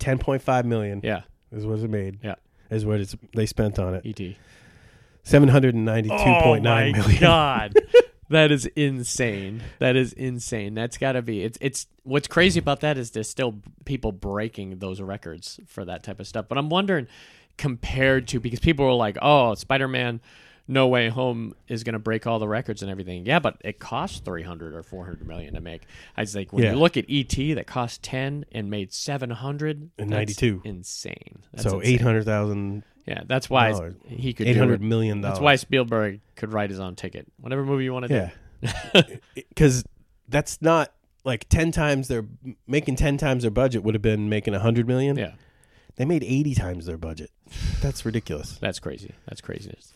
[0.00, 2.18] 10.5 million Yeah, is what it made.
[2.22, 2.34] Yeah.
[2.70, 4.04] Is what it's they spent on it.
[4.04, 4.34] ET.
[5.24, 7.16] 792.9 oh my million.
[7.20, 7.74] god.
[8.30, 9.62] that is insane.
[9.78, 10.74] That is insane.
[10.74, 11.42] That's got to be.
[11.44, 16.02] It's it's what's crazy about that is there's still people breaking those records for that
[16.02, 16.46] type of stuff.
[16.48, 17.06] But I'm wondering
[17.58, 20.20] compared to because people were like, "Oh, Spider-Man
[20.66, 23.78] No Way Home is going to break all the records and everything." Yeah, but it
[23.78, 25.82] cost 300 or 400 million to make.
[26.16, 26.72] I was like, when Yeah.
[26.72, 30.62] you look at ET that cost 10 and made 700 And 92.
[30.64, 31.42] Insane.
[31.52, 33.94] That's so 800,000 Yeah, that's why dollars.
[34.06, 34.84] he could do 800 it.
[34.84, 37.26] million That's why Spielberg could write his own ticket.
[37.40, 38.14] Whatever movie you want to do.
[38.62, 39.02] Yeah.
[39.56, 39.84] Cuz
[40.28, 40.92] that's not
[41.24, 42.24] like 10 times their
[42.66, 45.16] making 10 times their budget would have been making 100 million.
[45.16, 45.32] Yeah,
[45.98, 47.30] They made 80 times their budget.
[47.82, 48.56] That's ridiculous.
[48.60, 49.14] that's crazy.
[49.26, 49.92] That's craziness.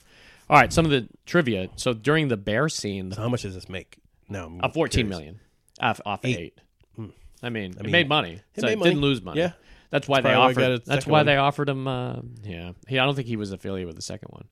[0.51, 1.69] All right, some of the trivia.
[1.77, 3.97] So during the bear scene, So how much does this make?
[4.29, 5.19] No, I'm uh, fourteen curious.
[5.19, 5.41] million
[5.81, 6.39] off, off Eight.
[6.39, 6.59] eight.
[7.43, 8.35] I mean, it mean, made money.
[8.55, 8.91] it so made it money.
[8.91, 9.41] didn't lose money.
[9.41, 9.53] Yeah.
[9.91, 10.61] that's why That's they probably why I offered.
[10.61, 11.27] got a That's second why one.
[11.27, 11.89] they offered him.
[11.89, 12.99] Uh, yeah, he.
[12.99, 14.45] I don't think he was affiliated with the second one,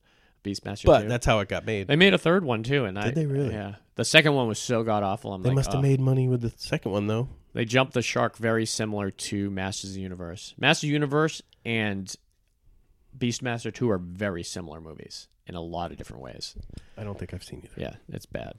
[0.43, 0.85] Beastmaster.
[0.85, 1.07] But 2.
[1.07, 1.87] that's how it got made.
[1.87, 3.53] they made a third one too, and I Did they really?
[3.53, 5.33] Yeah, the second one was so god awful.
[5.33, 5.81] I'm They like, must have oh.
[5.81, 7.29] made money with the second one though.
[7.53, 10.55] They jumped the shark very similar to Masters of the Universe.
[10.57, 12.13] Masters of the Universe and
[13.17, 16.55] Beastmaster 2 are very similar movies in a lot of different ways.
[16.97, 17.73] I don't think I've seen either.
[17.75, 18.53] Yeah, it's bad.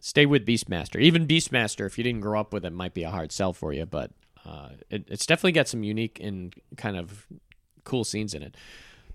[0.00, 1.00] Stay with Beastmaster.
[1.00, 3.72] Even Beastmaster, if you didn't grow up with it, might be a hard sell for
[3.72, 4.10] you, but
[4.44, 7.26] uh, it, it's definitely got some unique and kind of
[7.84, 8.56] cool scenes in it.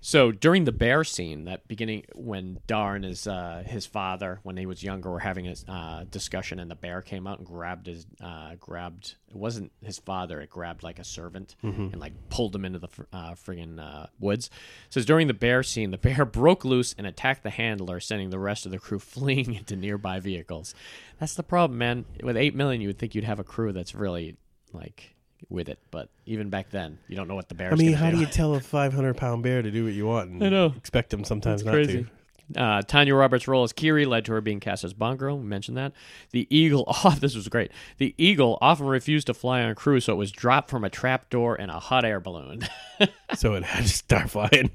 [0.02, 4.66] So during the bear scene, that beginning when Darn is uh, his father, when he
[4.66, 8.06] was younger, were having a uh, discussion, and the bear came out and grabbed his
[8.22, 9.16] uh, grabbed.
[9.30, 11.56] It wasn't his father; it grabbed like a servant
[11.92, 14.50] and like pulled him into the uh, friggin' uh, woods.
[14.88, 18.30] It says during the bear scene, the bear broke loose and attacked the handler, sending
[18.30, 20.76] the rest of the crew fleeing into nearby vehicles.
[21.20, 22.06] That's the problem, man.
[22.24, 24.38] With eight million, you would think you'd have a crew that's really
[24.72, 25.17] like
[25.50, 27.72] with it, but even back then, you don't know what the bear.
[27.72, 30.30] I mean, how do you tell a 500 pound bear to do what you want?
[30.32, 30.74] And I know.
[30.78, 32.08] Expect him sometimes That's not crazy.
[32.56, 35.38] Uh, Tanya Roberts' role as Kiri led to her being cast as Bond girl.
[35.38, 35.92] We mentioned that.
[36.32, 37.72] The eagle, oh, this was great.
[37.98, 41.30] The eagle often refused to fly on crew, so it was dropped from a trap
[41.30, 42.62] door in a hot air balloon.
[43.36, 44.72] So it had to start flying.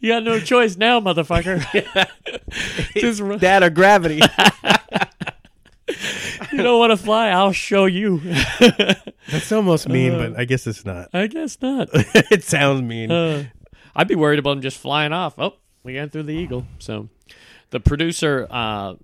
[0.00, 1.64] you got no choice now, motherfucker.
[2.92, 4.20] Just run- that or gravity.
[6.56, 7.28] You don't want to fly?
[7.28, 8.18] I'll show you.
[9.30, 11.08] That's almost mean, Uh, but I guess it's not.
[11.12, 11.88] I guess not.
[11.94, 13.10] it sounds mean.
[13.10, 13.44] Uh,
[13.96, 15.34] I'd be worried about him just flying off.
[15.38, 16.66] Oh, we got through the eagle.
[16.78, 17.08] So,
[17.70, 18.94] the producer, uh,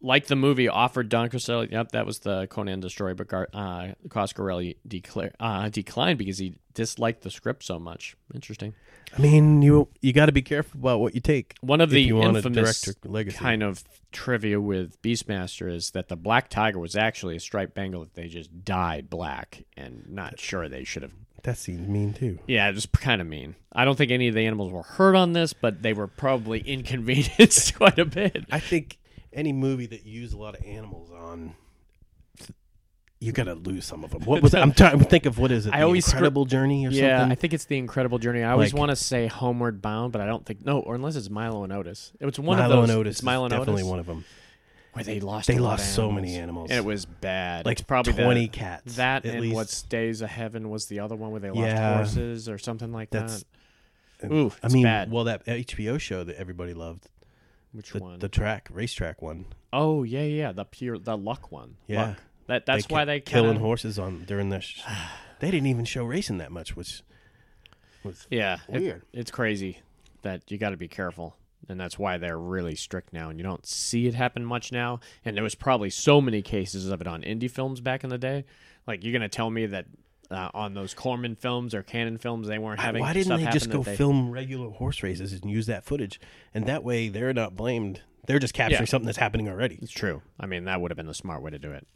[0.00, 1.70] like the movie, offered Don Coscarelli.
[1.72, 6.54] Yep, that was the Conan destroyer, but Gar- uh, Coscarelli declare, uh, declined because he
[6.78, 8.16] disliked the script so much.
[8.32, 8.72] Interesting.
[9.16, 11.56] I mean, you you got to be careful about what you take.
[11.60, 12.88] One of the you infamous
[13.34, 18.02] kind of trivia with Beastmaster is that the black tiger was actually a striped Bengal
[18.02, 22.38] that they just dyed black, and not sure they should have That seems mean too.
[22.46, 23.56] Yeah, it was kind of mean.
[23.72, 26.60] I don't think any of the animals were hurt on this, but they were probably
[26.66, 28.44] inconvenienced quite a bit.
[28.52, 28.98] I think
[29.32, 31.56] any movie that you use a lot of animals on,
[33.20, 34.22] you got to lose some of them.
[34.22, 35.38] What was I'm trying to think of?
[35.38, 35.72] What is it?
[35.74, 37.04] I the always Incredible Journey or something?
[37.04, 38.42] Yeah, I think it's the Incredible Journey.
[38.44, 41.16] I always Like- want to say Homeward Bound, but I don't think no, or unless
[41.16, 42.12] it's Milo and Otis.
[42.20, 42.90] It was one Milo of those.
[42.90, 44.24] and Otis it's Milo and definitely Otis, one of them.
[44.92, 45.48] where they lost.
[45.48, 46.70] They lost so many animals.
[46.70, 47.66] And it was bad.
[47.66, 48.96] Like it's probably the- twenty cats.
[48.96, 49.54] That at and least.
[49.54, 51.96] what stays of heaven was the other one where they lost Yeah.
[51.96, 53.42] horses or something like that.
[54.24, 55.10] Ooh, I it's mean, bad.
[55.12, 57.06] well, that HBO show that everybody loved,
[57.72, 58.18] Which the, one?
[58.18, 59.46] the track racetrack one.
[59.72, 61.76] oh yeah, yeah, the pure the luck one.
[61.86, 62.02] Yeah.
[62.08, 62.22] Luck.
[62.48, 64.60] That that's They why they killing kinda, horses on during the.
[64.60, 64.82] Sh-
[65.40, 67.02] they didn't even show racing that much, which
[68.04, 69.02] was Yeah, it- Weird.
[69.12, 69.80] it's crazy.
[70.22, 71.36] that you got to be careful.
[71.68, 73.30] And that's why they're really strict now.
[73.30, 74.98] And you don't see it happen much now.
[75.24, 78.18] And there was probably so many cases of it on indie films back in the
[78.18, 78.44] day.
[78.86, 79.86] Like, you're going to tell me that
[80.30, 83.70] uh, on those Corman films or Canon films, they weren't having Why didn't they just
[83.70, 86.20] go they- film regular horse races and use that footage?
[86.52, 88.02] And that way they're not blamed.
[88.26, 88.86] They're just capturing Yeah.
[88.86, 89.78] something that's happening already.
[89.80, 90.22] It's true.
[90.40, 91.86] I mean, that would have been the smart way to do it.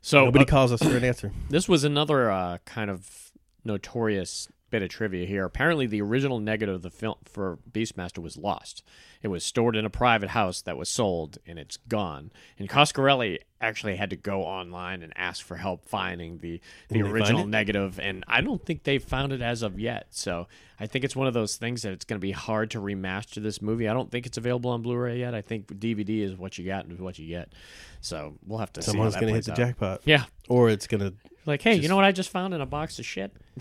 [0.00, 1.32] So Nobody uh, calls us for an answer.
[1.50, 3.32] This was another uh, kind of
[3.64, 5.44] notorious bit of trivia here.
[5.44, 8.82] Apparently, the original negative of the film for Beastmaster was lost.
[9.22, 12.30] It was stored in a private house that was sold, and it's gone.
[12.58, 17.06] And Coscarelli actually had to go online and ask for help finding the the Did
[17.06, 20.08] they original negative, and I don't think they've found it as of yet.
[20.10, 20.46] So
[20.80, 23.42] I think it's one of those things that it's going to be hard to remaster
[23.42, 23.88] this movie.
[23.88, 25.34] I don't think it's available on Blu-ray yet.
[25.34, 27.52] I think DVD is what you got and what you get.
[28.00, 29.16] So we'll have to Someone's see.
[29.16, 29.66] how that going to hit the out.
[29.68, 30.00] jackpot.
[30.04, 31.14] Yeah, Or it's going to.
[31.46, 33.32] like, hey, you know what I just found in a box of shit?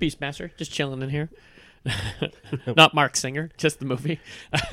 [0.00, 1.28] Beastmaster, just chilling in here.
[2.76, 4.20] Not Marc Singer, just the movie.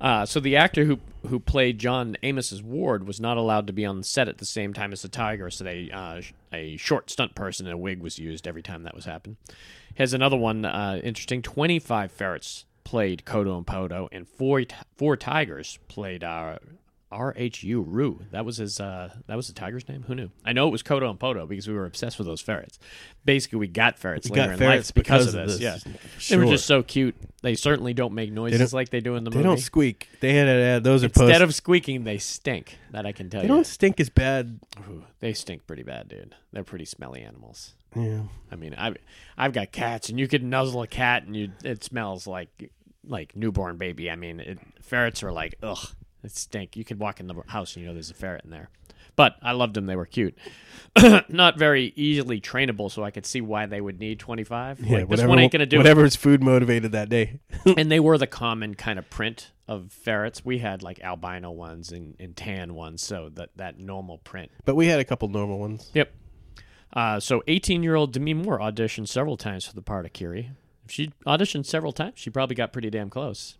[0.00, 3.84] uh, so the actor who who played John Amos's ward was not allowed to be
[3.84, 5.50] on set at the same time as the tiger.
[5.50, 8.94] So they uh, a short stunt person in a wig was used every time that
[8.94, 9.36] was happened.
[9.94, 14.62] Here's another one uh, interesting: twenty five ferrets played Kodo and Podo, and four
[14.96, 16.58] four tigers played uh,
[17.12, 17.82] R.H.U.
[17.82, 18.20] Roo.
[18.30, 18.78] That was his.
[18.80, 20.04] Uh, that was the tiger's name.
[20.06, 20.30] Who knew?
[20.44, 22.78] I know it was Kodo and Podo because we were obsessed with those ferrets.
[23.24, 25.58] Basically, we got ferrets We later got in ferrets life because, because of this.
[25.58, 25.86] this.
[25.86, 25.92] Yeah,
[26.28, 27.16] they were just so cute.
[27.42, 29.42] They certainly don't make noises don't- like they do in the They movie.
[29.42, 30.08] They don't squeak.
[30.20, 32.78] They had add those are Instead of squeaking, they stink.
[32.92, 33.54] That I can tell they you.
[33.54, 34.60] don't stink as bad.
[34.88, 36.34] Ooh, they stink pretty bad, dude.
[36.52, 37.74] They're pretty smelly animals.
[37.96, 38.22] Yeah.
[38.52, 38.96] I mean, I've
[39.36, 42.70] I've got cats, and you could nuzzle a cat, and you it smells like
[43.04, 44.10] like newborn baby.
[44.10, 45.88] I mean, it, ferrets are like ugh,
[46.22, 46.76] it stink.
[46.76, 48.70] You could walk in the house and you know there's a ferret in there.
[49.16, 50.36] But I loved them; they were cute.
[51.28, 54.80] Not very easily trainable, so I could see why they would need 25.
[54.80, 55.80] Yeah, like, this one ain't gonna do it.
[55.80, 57.40] whatever's food motivated that day.
[57.76, 60.44] and they were the common kind of print of ferrets.
[60.44, 64.50] We had like albino ones and, and tan ones, so that that normal print.
[64.64, 65.90] but we had a couple normal ones.
[65.94, 66.12] Yep.
[66.92, 70.50] Uh, so 18 year old Demi Moore auditioned several times for the part of Kiri.
[70.84, 73.58] If she auditioned several times, she probably got pretty damn close.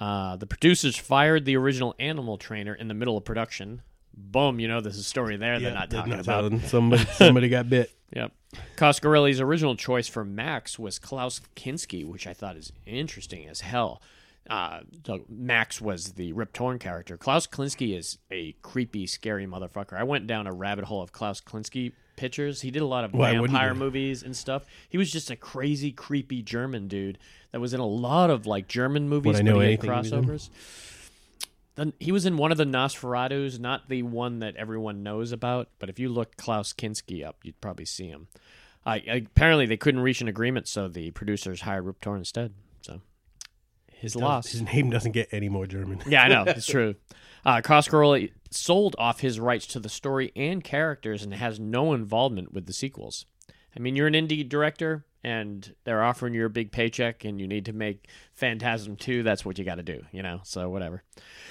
[0.00, 3.82] Uh, the producers fired the original animal trainer in the middle of production.
[4.16, 6.50] Boom, you know there's a story there they're not talking not about.
[6.50, 6.60] telling.
[6.68, 7.90] Somebody, somebody got bit.
[8.14, 8.32] Yep.
[8.76, 14.00] Coscarelli's original choice for Max was Klaus Kinski, which I thought is interesting as hell.
[14.48, 17.16] Uh, so Max was the Rip Torn character.
[17.16, 19.94] Klaus Kinski is a creepy, scary motherfucker.
[19.94, 22.60] I went down a rabbit hole of Klaus Kinski pictures.
[22.60, 24.64] He did a lot of Why vampire movies and stuff.
[24.88, 27.18] He was just a crazy, creepy German dude
[27.52, 29.38] that was in a lot of like German movies.
[29.38, 30.24] I know but he had anything he was in?
[30.24, 30.50] crossovers.
[31.76, 35.68] Then he was in one of the Nosferatus, not the one that everyone knows about,
[35.78, 38.28] but if you look Klaus Kinski up, you'd probably see him.
[38.86, 42.52] Uh, apparently, they couldn't reach an agreement, so the producers hired Rip Torn instead.
[44.00, 44.48] His loss.
[44.48, 46.00] His name doesn't get any more German.
[46.06, 46.94] Yeah, I know it's true.
[47.44, 52.52] Uh, Coscarelli sold off his rights to the story and characters, and has no involvement
[52.52, 53.26] with the sequels.
[53.76, 57.48] I mean, you're an indie director, and they're offering you a big paycheck, and you
[57.48, 59.22] need to make Phantasm two.
[59.22, 60.40] That's what you got to do, you know.
[60.44, 61.02] So whatever.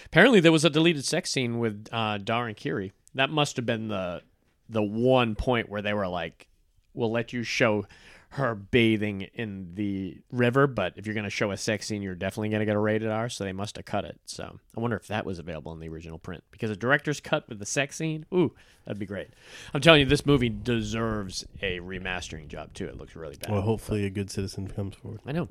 [0.06, 2.94] Apparently, there was a deleted sex scene with uh, Darren Kiri.
[3.16, 4.22] That must have been the
[4.70, 6.48] the one point where they were like,
[6.94, 7.86] "We'll let you show."
[8.34, 12.16] Her bathing in the river, but if you're going to show a sex scene, you're
[12.16, 13.30] definitely going to get a rated R.
[13.30, 14.20] So they must have cut it.
[14.26, 17.48] So I wonder if that was available in the original print because a director's cut
[17.48, 18.52] with the sex scene, ooh,
[18.86, 19.30] that'd be great.
[19.74, 22.88] I'm telling you, this movie deserves a remastering job too.
[22.88, 23.52] It looks really bad.
[23.52, 25.20] Well, hopefully a good citizen comes forward.
[25.28, 25.50] I know.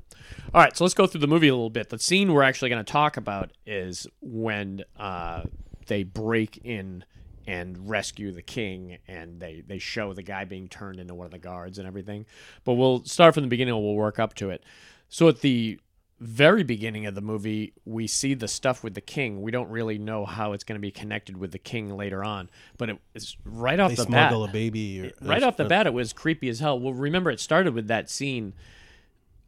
[0.53, 1.89] All right, so let's go through the movie a little bit.
[1.89, 5.43] The scene we're actually going to talk about is when uh,
[5.87, 7.05] they break in
[7.47, 11.31] and rescue the king, and they they show the guy being turned into one of
[11.31, 12.25] the guards and everything.
[12.63, 13.73] But we'll start from the beginning.
[13.73, 14.63] and We'll work up to it.
[15.09, 15.79] So at the
[16.19, 19.41] very beginning of the movie, we see the stuff with the king.
[19.41, 22.49] We don't really know how it's going to be connected with the king later on,
[22.77, 25.01] but it, it's right off They the bat smuggle a baby.
[25.01, 27.87] Or, right off the bat it was creepy as hell well remember it started with
[27.87, 28.53] that scene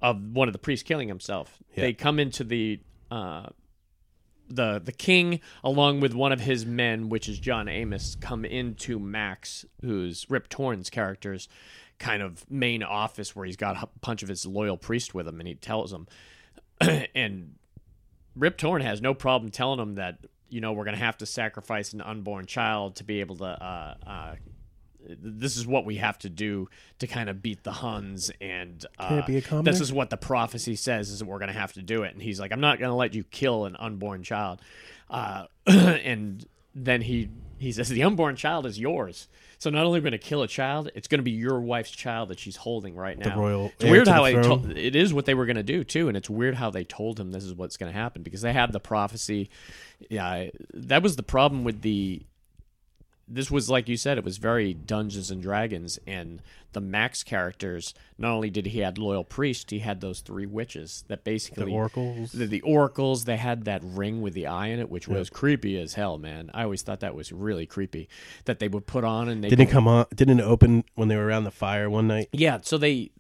[0.01, 1.81] of one of the priests killing himself Yeah.
[1.83, 3.47] they come into the uh
[4.47, 8.99] the the king along with one of his men which is john amos come into
[8.99, 11.49] max who's rip torn's character's
[11.97, 15.39] kind of main office where he's got a bunch of his loyal priest with him
[15.39, 16.07] and he tells him
[17.15, 17.55] and
[18.35, 21.25] Rip Torn has no problem telling him that you know we're going to have to
[21.25, 23.45] sacrifice an unborn child to be able to.
[23.45, 24.35] Uh, uh,
[25.07, 29.25] this is what we have to do to kind of beat the Huns, and uh,
[29.25, 31.81] be a this is what the prophecy says is that we're going to have to
[31.81, 32.13] do it.
[32.13, 34.61] And he's like, I'm not going to let you kill an unborn child.
[35.09, 39.27] Uh, and then he he says the unborn child is yours.
[39.57, 41.59] So not only are we going to kill a child, it's going to be your
[41.61, 43.33] wife's child that she's holding right now.
[43.35, 44.73] The royal it's weird how the throne.
[44.75, 47.19] it is what they were going to do too, and it's weird how they told
[47.19, 49.49] him this is what's going to happen because they had the prophecy.
[50.09, 52.25] Yeah, that was the problem with the.
[53.27, 56.41] This was like you said, it was very Dungeons and Dragons, and
[56.73, 57.93] the Max characters.
[58.19, 61.71] Not only did he had loyal priest, he had those three witches that basically The
[61.71, 62.31] oracles.
[62.33, 65.79] the, the oracles they had that ring with the eye in it which was creepy
[65.79, 68.07] as hell man i always thought that was really creepy
[68.45, 70.05] that they would put on and they Didn't come on?
[70.13, 72.29] Didn't open when they were around the fire one night?
[72.31, 73.11] yeah so they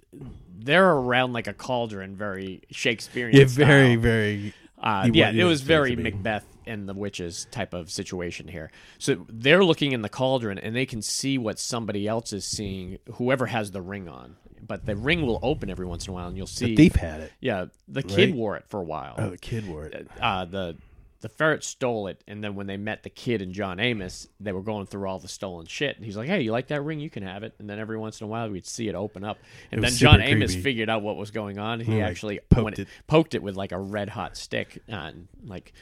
[0.59, 4.01] they're around like a cauldron very shakespearean Yeah, very, style.
[4.01, 4.53] very.
[4.77, 5.95] Uh, yeah, it was very.
[5.95, 8.71] Macbeth and the witches type of situation here.
[8.97, 12.99] So they're looking in the cauldron and they can see what somebody else is seeing,
[13.13, 14.35] whoever has the ring on.
[14.67, 16.67] But the ring will open every once in a while, and you'll see.
[16.67, 17.31] The thief had it.
[17.39, 18.35] Yeah, the kid Right?
[18.35, 19.13] wore it for a while.
[19.17, 20.07] Oh, the kid wore it.
[20.19, 20.75] uh, the
[21.21, 24.51] the ferret stole it, and then when they met the kid and John Amos, they
[24.51, 25.95] were going through all the stolen shit.
[25.97, 26.99] And he's like, "Hey, you like that ring?
[26.99, 29.23] You can have it." And then every once in a while, we'd see it open
[29.23, 29.37] up,
[29.71, 30.63] and then John Amos creepy.
[30.63, 31.79] figured out what was going on.
[31.79, 32.87] He Yeah, like, actually poked it.
[33.05, 35.73] poked it with like a red hot stick, and like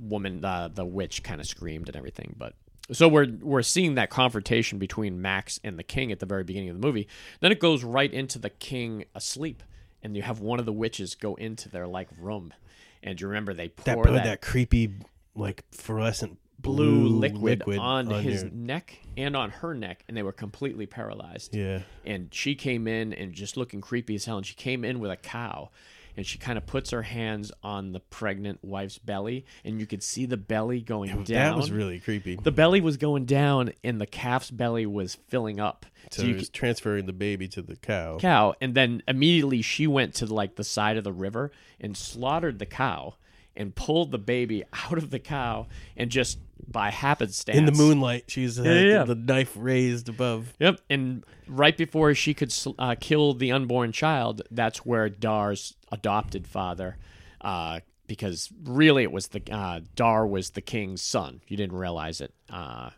[0.00, 2.34] woman, uh, the witch, kind of screamed and everything.
[2.38, 2.54] But
[2.92, 6.70] so we're we're seeing that confrontation between Max and the king at the very beginning
[6.70, 7.08] of the movie.
[7.40, 9.62] Then it goes right into the king asleep,
[10.02, 12.54] and you have one of the witches go into their like room.
[13.02, 14.94] And you remember they That pour put that, that, creepy,
[15.34, 20.22] like fluorescent blue, blue, liquid, on, his your- neck and on her neck, and they
[20.22, 21.54] were completely paralyzed.
[21.54, 21.82] Yeah.
[22.04, 24.38] And she came in and just looking creepy as hell.
[24.38, 25.70] And she came in with a cow,
[26.18, 30.02] and she kind of puts her hands on the pregnant wife's belly, and you could
[30.02, 31.52] see the belly going down.
[31.52, 32.34] That was really creepy.
[32.34, 35.86] the belly was going down, and the calf's belly was filling up.
[36.10, 38.18] so you he was transferring the baby to the cow.
[38.18, 42.58] cow and then immediately she went to like the side of the river and slaughtered
[42.58, 43.14] the cow
[43.54, 48.24] and pulled the baby out of the cow and just by happenstance In the moonlight,
[48.26, 49.04] she's had yeah.
[49.04, 50.52] the knife raised above.
[50.58, 56.46] Yep, and right before she could uh, kill the unborn child, that's where Dar's adopted
[56.46, 56.96] father,
[57.40, 61.40] uh, because really it was the uh, Dar was the king's son.
[61.48, 62.32] You didn't realize it.
[62.50, 62.90] Uh,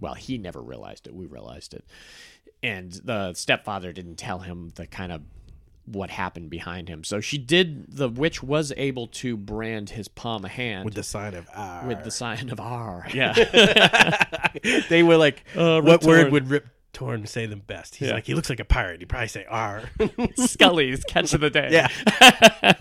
[0.00, 1.14] well, he never realized it.
[1.14, 1.84] We realized it,
[2.62, 5.22] and the stepfather didn't tell him the kind of
[5.92, 7.02] what happened behind him.
[7.02, 7.96] So she did.
[7.96, 11.86] The witch was able to brand his palm of hand With the sign of R.
[11.86, 13.06] with the sign of R.
[13.12, 13.32] Yeah.
[14.88, 17.94] they were like, Uh, what word would Rip Torn say them best?
[17.94, 18.14] He's Yeah.
[18.14, 18.98] like, he looks like a pirate.
[18.98, 19.84] He'd probably say R.
[20.36, 21.68] Scully's catch of the day.
[21.70, 21.86] yeah,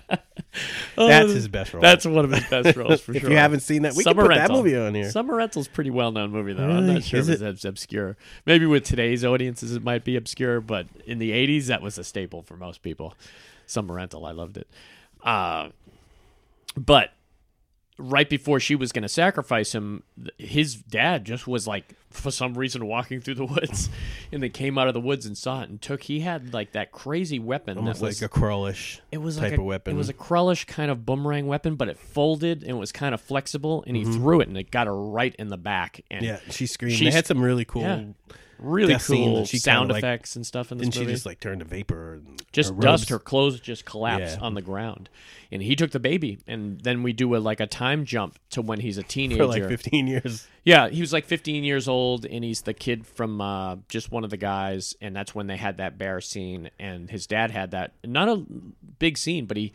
[0.98, 1.82] Oh, that's his best role.
[1.84, 3.28] That's one of his best roles for if sure.
[3.30, 5.12] If you haven't seen that, we Summer can put that movie on here.
[5.12, 6.68] Summer Rental's pretty well known movie though.
[6.68, 8.18] I'm not sure Is if it's obscure.
[8.48, 12.04] Maybe with today's audiences it might be obscure, but in the 80s that was a
[12.04, 13.14] staple for most people.
[13.68, 14.68] Summer Rental, I loved it.
[15.24, 15.70] Uh,
[16.76, 17.12] but
[17.98, 20.04] right before she was going to sacrifice him,
[20.38, 23.90] his dad just was like, for some reason, walking through the woods,
[24.32, 26.04] and they came out of the woods and saw it and took.
[26.04, 29.00] He had like that crazy weapon, Almost that was, like a Krullish.
[29.12, 29.94] it was type like a, of weapon.
[29.96, 33.14] It was a Krullish kind of boomerang weapon, but it folded and it was kind
[33.14, 34.14] of flexible, and he Mm-hmm.
[34.14, 36.02] threw it and it got her right in the back.
[36.10, 36.96] And Yeah, she screamed.
[36.98, 37.82] She they had some really cool.
[37.82, 38.04] Yeah.
[38.60, 41.26] Really scene cool that she sound like- effects and stuff in this Didn't she just
[41.26, 42.14] like turned to vapor?
[42.16, 43.10] And just her dust.
[43.10, 44.42] Her clothes just collapse Yeah.
[44.42, 45.10] on the ground,
[45.52, 46.40] and he took the baby.
[46.48, 49.44] And then we do a like a time jump to when he's a teenager.
[49.44, 50.48] for like 15 years.
[50.64, 54.24] Yeah, he was like 15 years old, and he's the kid from uh, just one
[54.24, 57.72] of the guys, and that's when they had that bear scene, and his dad had
[57.72, 58.44] that not a
[59.00, 59.72] big scene, but he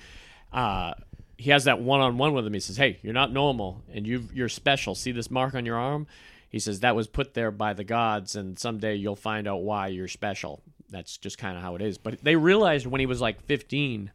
[0.53, 0.93] uh,
[1.39, 2.53] he has that one on one with him.
[2.53, 4.95] He says, "Hey, you're not normal, and you you're special.
[4.95, 6.07] See this mark on your arm?"
[6.53, 9.89] He says that was put there by the gods, and someday you'll find out why
[9.89, 10.63] you're special.
[10.91, 11.97] That's just kind of how it is.
[11.99, 14.13] But they realized when he was like 15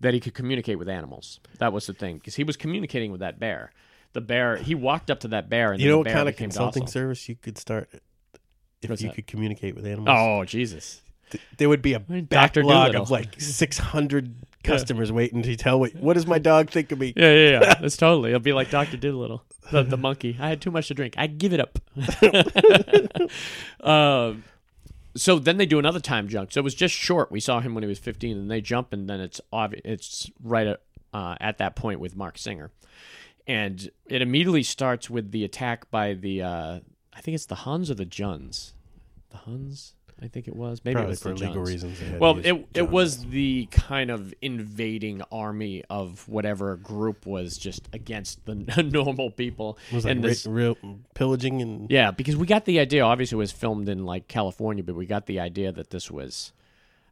[0.00, 1.38] that he could communicate with animals.
[1.58, 3.70] That was the thing because he was communicating with that bear.
[4.14, 6.84] The bear, he walked up to that bear, and You know what kind of consulting
[6.84, 6.92] docile.
[6.92, 7.90] service you could start
[8.80, 9.14] if What's you that?
[9.14, 10.08] could communicate with animals?
[10.10, 11.02] Oh Jesus!
[11.30, 12.22] Th- there would be a Dr.
[12.62, 14.34] backlog of like 600
[14.66, 17.12] customers waiting to tell what what does my dog think of me?
[17.16, 17.74] Yeah, yeah, yeah.
[17.82, 18.30] It's totally.
[18.30, 20.36] It'll be like Doctor Doolittle, the, the monkey.
[20.38, 21.14] I had too much to drink.
[21.16, 21.78] I give it up.
[23.86, 24.44] um,
[25.16, 26.52] so then they do another time jump.
[26.52, 27.32] So it was just short.
[27.32, 29.82] We saw him when he was 15, and they jump, and then it's obvious.
[29.84, 32.70] It's right at, uh, at that point with Marc Singer,
[33.46, 36.42] and it immediately starts with the attack by the.
[36.42, 36.80] Uh,
[37.14, 38.74] I think it's the Huns or the Juns.
[39.30, 39.94] The Huns.
[40.22, 40.80] I think it was.
[40.82, 41.66] Maybe it was for the legal Juns.
[41.68, 41.98] reasons.
[42.00, 46.76] they had to Well, use it it was the kind of invading army of whatever
[46.76, 49.76] group was just against the normal people.
[49.90, 50.76] It was like and ri- this, real
[51.14, 53.02] pillaging and yeah, because we got the idea.
[53.04, 56.52] Obviously, it was filmed in like California, but we got the idea that this was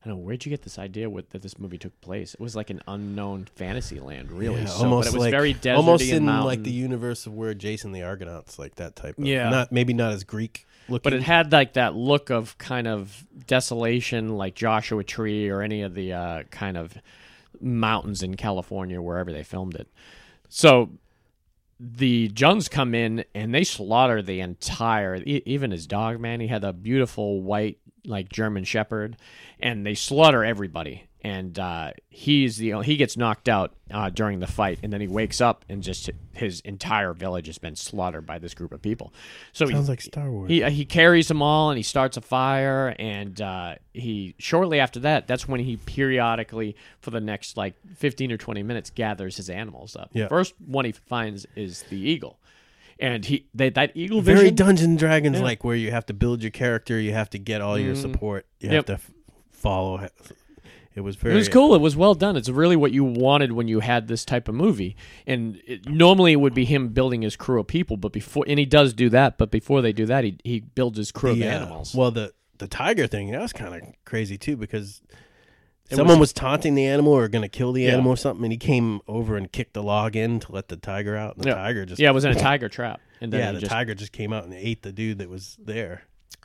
[0.05, 2.35] I don't know where'd you get this idea with, that this movie took place.
[2.35, 4.61] It was like an unknown fantasy land, really.
[4.61, 6.45] Yeah, so, almost but it was like very deserty almost in mountain.
[6.45, 9.19] like the universe of where Jason the Argonauts, like that type.
[9.19, 9.49] of Yeah.
[9.49, 11.03] not maybe not as Greek looking.
[11.05, 15.81] but it had like that look of kind of desolation, like Joshua Tree or any
[15.81, 16.99] of the uh, kind of
[17.61, 19.89] mountains in California, wherever they filmed it.
[20.51, 20.91] So
[21.81, 26.41] the Juns come in and they slaughter the entire, even his dog, man.
[26.41, 29.17] He had a beautiful white, like German Shepherd,
[29.61, 31.05] and they slaughter everybody.
[31.23, 35.09] And uh, he's the he gets knocked out uh, during the fight, and then he
[35.09, 39.11] wakes up and just his entire village has been slaughtered by this group of people.
[39.55, 40.51] So sounds he, like Star Wars.
[40.51, 45.01] he he carries them all and he starts a fire and uh, he shortly after
[45.01, 49.49] that that's when he periodically for the next like 15 or 20 minutes gathers his
[49.49, 50.11] animals up.
[50.13, 50.29] Yeah.
[50.29, 52.39] First one he finds is the eagle.
[53.01, 55.36] And he they, that eagle very vision Dungeons and Dragons.
[55.36, 55.45] Mm-hmm.
[55.45, 58.47] like where you have to build your character, you have to get all your support,
[58.61, 58.74] you Yep.
[58.76, 59.11] have to f-
[59.51, 60.09] follow.
[60.97, 61.74] It was very It was cool.
[61.74, 62.36] It was well done.
[62.36, 64.97] It's really what you wanted when you had this type of movie.
[65.26, 68.61] And it, normally it would be him building his crew of people, but before and
[68.61, 69.36] he does do that.
[69.36, 71.95] But before they do that, he he builds his crew of animals.
[71.97, 75.16] Well, the the tiger thing that was kind of crazy too because It
[75.91, 77.93] someone was- was, taunting the animal or going to kill the Yeah.
[77.93, 80.76] animal or something, and he came over and kicked the log in to let the
[80.76, 81.37] tiger out.
[81.37, 83.01] And the yeah, tiger just yeah, it was in a tiger trap.
[83.20, 85.57] And then yeah, the just tiger just came out and ate the dude that was
[85.62, 86.03] there.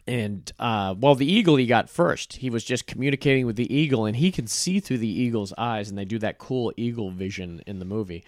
[0.07, 2.37] and uh, well, the eagle he got first.
[2.37, 5.89] He was just communicating with the eagle, and he could see through the eagle's eyes,
[5.89, 8.23] and they do that cool eagle vision in the movie.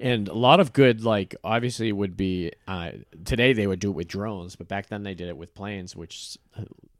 [0.00, 2.92] And a lot of good, like obviously, would be uh,
[3.24, 5.94] today they would do it with drones, but back then they did it with planes,
[5.94, 6.36] which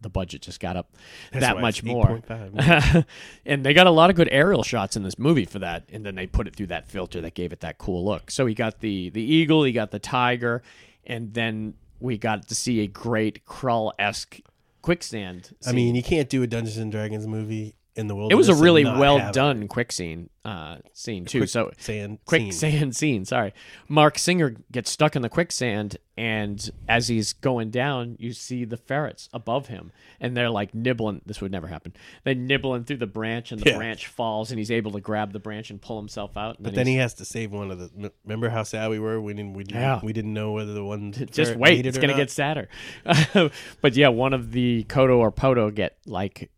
[0.01, 0.95] the budget just got up
[1.33, 2.23] That's that much more.
[3.47, 6.07] and they got a lot of good aerial shots in this movie for that, and
[6.07, 8.31] then they put it through that filter that gave it that cool look.
[8.31, 10.63] So he got the the eagle, he got the tiger,
[11.05, 14.41] and then we got to see a great Krull esque
[14.83, 15.57] quicksand.
[15.67, 18.33] I mean, you can't do a Dungeons and Dragons movie in the world.
[18.33, 21.47] it was a really well done quick scene uh, scene too.
[21.47, 22.93] so sand quicksand scene.
[23.21, 23.25] scene.
[23.25, 23.55] Sorry,
[23.89, 28.77] Marc Singer gets stuck in the quicksand, and as he's going down, you see the
[28.77, 29.91] ferrets above him,
[30.21, 31.23] and they're like nibbling.
[31.25, 31.95] This would never happen.
[32.25, 33.77] They're nibbling through the branch, and the Yeah.
[33.79, 36.57] branch falls, and he's able to grab the branch and pull himself out.
[36.61, 38.13] But then he's- he has to save one of the.
[38.25, 39.19] Remember how sad we were?
[39.21, 39.55] We didn't.
[39.55, 40.01] We didn't, Yeah.
[40.03, 41.13] we didn't know whether the one.
[41.31, 42.17] just wait, it it's gonna not.
[42.19, 42.69] get sadder.
[43.81, 46.51] but yeah, one of the Kodo or Podo get like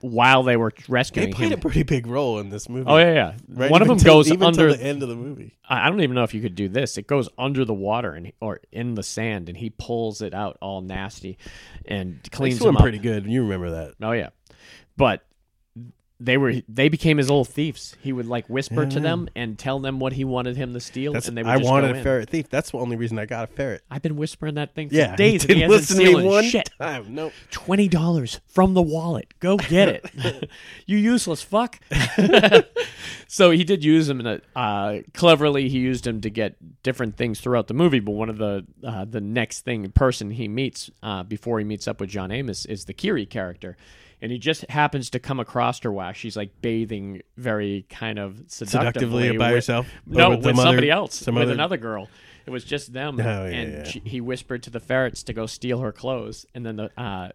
[0.00, 1.58] while they were rescuing They played him.
[1.58, 2.86] a pretty big role in this movie.
[2.88, 3.32] Oh yeah, yeah.
[3.48, 3.70] Right?
[3.70, 5.54] One of Even them till- goes even till under the end of the movie.
[5.68, 6.96] I I don't even know if you could do this.
[6.98, 10.56] It goes under the water and or in the sand, and he pulls it out
[10.60, 11.38] all nasty
[11.86, 12.82] and They cleans swim him up.
[12.82, 13.26] pretty good.
[13.26, 13.94] You remember that?
[14.02, 14.30] Oh yeah,
[14.96, 15.22] but
[16.20, 17.96] they were they became his little thieves.
[18.00, 21.14] He would like whisper to them and tell them what he wanted him to steal,
[21.14, 22.50] That's, and they would I wanted a ferret thief.
[22.50, 23.82] That's the only reason I got a ferret.
[23.90, 25.42] I've been whispering that thing for Yeah, days.
[25.44, 26.70] he and he didn't hasn't listen to me one shit.
[26.78, 27.14] time.
[27.14, 27.32] Nope.
[27.50, 29.32] Twenty dollars from the wallet.
[29.40, 30.50] Go get it.
[30.86, 31.80] you useless fuck.
[33.26, 35.68] so he did use him in a uh, cleverly.
[35.70, 38.00] He used him to get different things throughout the movie.
[38.00, 41.88] But one of the uh, the next thing person he meets uh, before he meets
[41.88, 43.76] up with John Amos is the Kiri character.
[44.22, 48.42] And he just happens to come across her while she's like bathing very kind of
[48.48, 49.86] seductively, Seductively by with- herself?
[50.06, 52.08] No, with with, some other- somebody else, some with other- another girl.
[52.46, 53.84] It was just them, Oh, yeah, and yeah.
[53.84, 57.30] she, he whispered to the ferrets to go steal her clothes, and then the uh,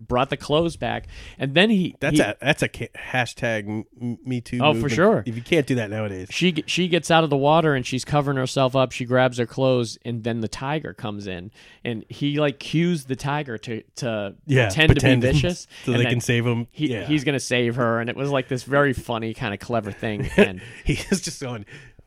[0.00, 1.06] brought the clothes back,
[1.38, 3.84] and then he That's he- a that's a hashtag
[4.24, 4.60] Me Too.
[4.62, 5.22] Oh, for sure.
[5.26, 8.04] If you can't do that nowadays, she she gets out of the water and she's
[8.04, 8.92] covering herself up.
[8.92, 11.50] She grabs her clothes, and then the tiger comes in,
[11.84, 16.04] and he like cues the tiger to to yeah, pretend, to be vicious, so they
[16.04, 16.66] can save him.
[16.70, 17.04] He, yeah.
[17.04, 20.28] He's gonna save her, and it was like this very funny kind of clever thing.
[20.38, 21.66] And he's just going,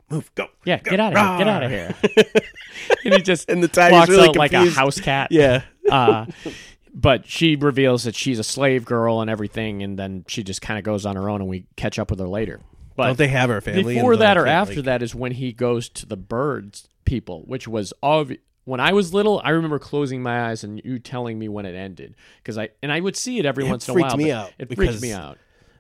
[0.10, 0.48] move, go.
[0.64, 1.96] yeah, go, get out of here, get out of here.
[3.06, 5.32] and he just And the tiger's walks really out like a house cat.
[5.32, 6.26] Yeah, uh,
[6.94, 10.78] but she reveals that she's a slave girl and everything, and then she just kind
[10.78, 12.60] of goes on her own, and we catch up with her later.
[12.96, 13.96] But don't they have her family?
[13.96, 17.68] before that or after Like, that is when he goes to the birds people, which
[17.68, 19.42] was obvi- when I was little.
[19.44, 22.92] I remember closing my eyes and you telling me when it ended because I and
[22.92, 24.18] I would see it every It once in a while.
[24.18, 25.38] me out It freaked me out.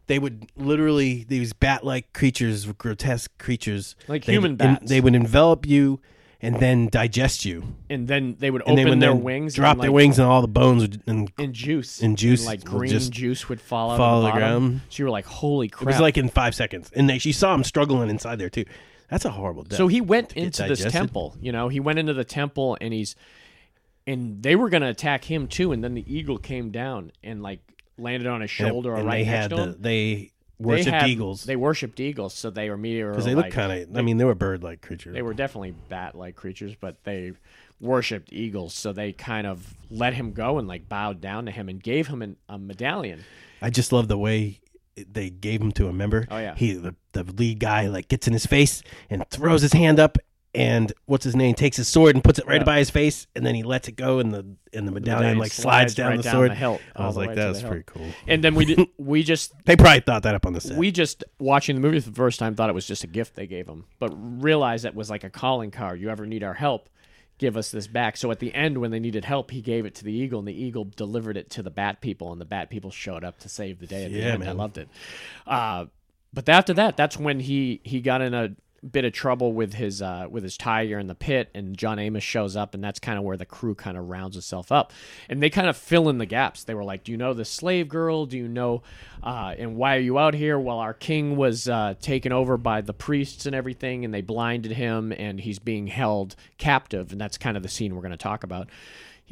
[0.07, 4.89] They would literally these bat-like creatures, grotesque creatures, Like human en- bats.
[4.89, 5.99] they would envelop you
[6.41, 9.53] and then digest you, And then they would and they open would their then wings,
[9.53, 12.45] drop and, their like, wings, and all the bones would, and in juice, in juice
[12.45, 14.81] like green just juice would fall out fall of the the ground.
[14.89, 17.31] So you were like, "Holy crap!" it was like in five seconds, and they, she
[17.31, 18.65] saw him struggling inside there too.
[19.09, 19.77] That's a horrible death.
[19.77, 21.35] So he went into this temple.
[21.41, 23.15] You know, he went into the temple and he's
[24.07, 25.71] and they were going to attack him too.
[25.73, 27.59] And then the eagle came down and like
[27.97, 29.75] landed on his And- shoulder or and right they next had to the, him.
[29.81, 30.31] they They
[30.61, 33.97] worshipped had- eagles They worshipped eagles, so they were meteor because they look kind of.
[33.97, 35.13] I mean, they were bird-like creatures.
[35.13, 37.33] They were definitely bat-like creatures, but they
[37.79, 41.67] worshipped eagles, so they kind of let him go and like bowed down to him
[41.67, 43.23] and gave him an, a medallion.
[43.61, 44.59] I just love the way
[44.95, 46.27] they gave him to a member.
[46.29, 46.55] Oh, yeah.
[46.55, 50.17] he the, the lead guy like gets in his face and throws his hand up,
[50.53, 53.45] and what's his name takes his sword and puts it right by his face, and
[53.45, 56.23] then he lets it go, and the and the medallion like slides, down right the
[56.23, 56.51] down sword.
[56.51, 58.07] the hilt, I was like, that's pretty cool.
[58.27, 60.77] And then we did, we just They probably thought that up on the set.
[60.77, 63.35] we just watching the movie for the first time thought it was just a gift
[63.35, 66.01] they gave him, but realized it was like a calling card.
[66.01, 66.89] You ever need our help?
[67.37, 68.17] Give us this back.
[68.17, 70.47] So at the end, when they needed help, he gave it to the eagle, and
[70.47, 73.49] the eagle delivered it to the bat people, and the bat people showed up to
[73.49, 74.03] save the day.
[74.05, 74.89] At the Yeah, end, I loved it.
[75.47, 75.85] Uh,
[76.33, 78.49] but after that, that's when he he got in a
[78.89, 82.23] bit of trouble with his uh, with his tiger in the pit, and John Amos
[82.23, 84.91] shows up, and that's kind of where the crew kind of rounds itself up,
[85.29, 86.63] and they kind of fill in the gaps.
[86.63, 88.25] They were like, "Do you know the slave girl?
[88.25, 88.81] Do you know?
[89.23, 92.81] Uh, and why are you out here?" Well, our king was uh, taken over by
[92.81, 97.37] the priests and everything, and they blinded him, and he's being held captive, and that's
[97.37, 98.67] kind of the scene we're going to talk about.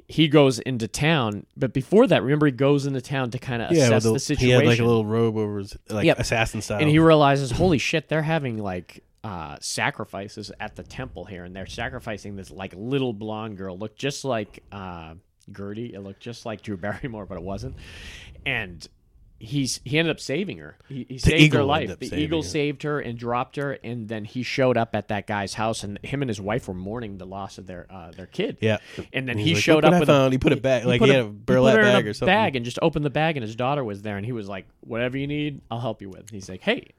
[0.08, 3.72] He goes into town, but before that, remember he goes into town to kind of
[3.74, 4.48] yeah, assess with the situation.
[4.48, 6.20] he had like a little robe over his like Yep.
[6.20, 6.80] assassin style.
[6.80, 11.56] and he realizes, holy shit, they're having like uh, sacrifices at the temple here, and
[11.56, 15.16] they're sacrificing this like little blonde girl, looked just like uh,
[15.52, 15.94] Gertie.
[15.94, 17.76] It looked just like Drew Barrymore, but it wasn't.
[18.46, 18.88] And
[19.42, 20.78] he's he ended up saving her.
[20.90, 22.00] He, he saved eagle her life.
[22.00, 22.48] The eagle her.
[22.48, 25.98] saved her and dropped her, and then he showed up at that guy's house, and
[26.04, 28.58] him and his wife were mourning the loss of their uh, their kid.
[28.62, 28.78] yeah,
[29.14, 31.10] And then he showed "Look up with found." a He put it back like he
[31.10, 32.34] a- had a he put burlap bag a or something.
[32.34, 34.66] Bag and just opened the bag, and his daughter was there, and he was like,
[34.82, 36.92] "Whatever you need, I'll help you with." And he's like, "Hey,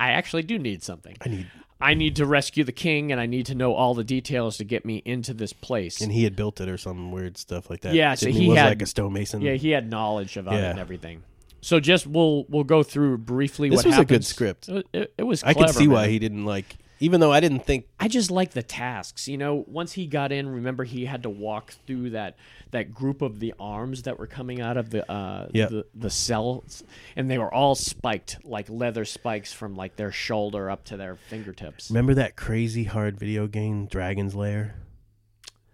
[0.00, 1.16] I actually do need something.
[1.20, 1.46] I need,
[1.80, 4.64] I need to rescue the king, and I need to know all the details to
[4.64, 7.80] get me into this place." and he had built it or some weird stuff like
[7.82, 7.94] that.
[7.94, 9.40] Yeah, so Didn't he was had- like a stonemason.
[9.42, 11.22] yeah, he had knowledge about it and everything.
[11.60, 13.70] So just we'll we'll go through briefly.
[13.70, 14.68] This was a good script.
[14.68, 15.42] It, it- was.
[15.42, 18.30] I could clever, see why he didn't like, even though I didn't think I just
[18.30, 19.28] like the tasks.
[19.28, 22.36] You know, once he got in, remember he had to walk through that
[22.70, 25.66] that group of the arms that were coming out of the uh Yeah.
[25.66, 26.82] the, the cells
[27.16, 31.16] and they were all spiked like leather spikes from like their shoulder up to their
[31.16, 31.90] fingertips.
[31.90, 34.74] Remember that crazy hard video game, Dragon's Lair?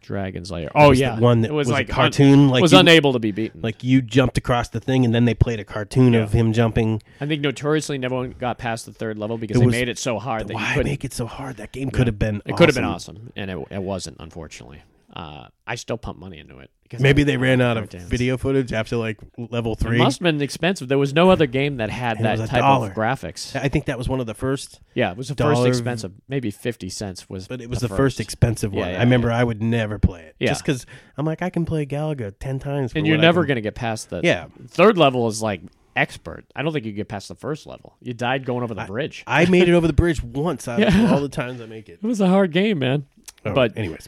[0.01, 0.71] Dragon's Lair.
[0.75, 1.19] Oh was the yeah.
[1.19, 3.31] one that it was, was a like un- cartoon, like was you- unable to be
[3.33, 3.61] beaten.
[3.63, 7.03] Like you jumped across the thing, and then they played a cartoon of him jumping.
[7.21, 9.89] I think notoriously never one got past the third level because It they was- made
[9.89, 11.59] it so hard that you Why couldn't make it so hard?
[11.59, 12.43] That game could have been.
[12.47, 14.83] It could have been awesome, and it, it wasn't, unfortunately.
[15.15, 17.91] Uh, I still pump money into it because Maybe I- they I ran out of
[17.91, 19.99] video footage after like level It three.
[19.99, 20.87] must have been expensive.
[20.89, 22.89] There was no other game that had that a type dollar.
[22.91, 23.57] of graphics.
[23.61, 26.13] I think that was one of the first, Yeah, it was the first expensive.
[26.29, 28.21] Maybe fifty cents was, but it was the, first.
[28.21, 28.89] expensive one.
[28.89, 30.49] yeah, I remember I would never play it, Yeah.
[30.51, 30.87] just because
[31.17, 33.49] I'm like I can play Galaga ten times, for and you're what I never can-
[33.49, 34.47] going to get past the Yeah.
[34.69, 35.63] third level is like
[35.97, 36.45] expert.
[36.55, 37.97] I don't think you get past the first level.
[38.01, 39.25] You died going over the bridge.
[39.27, 41.99] I made it over the bridge once out of all the times I make it.
[42.01, 43.07] it was a hard game, man.
[43.45, 44.07] Oh, but anyways,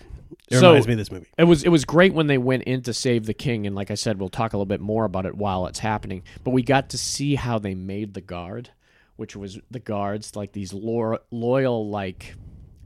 [0.52, 1.26] it So- reminds me of this movie.
[1.38, 3.90] It was it was great when they went in to save the king, and like
[3.90, 6.22] I said, we'll talk a little bit more about it while it's happening.
[6.44, 8.70] But we got to see how they made the guard,
[9.16, 12.34] which was the guards like these lo- loyal, like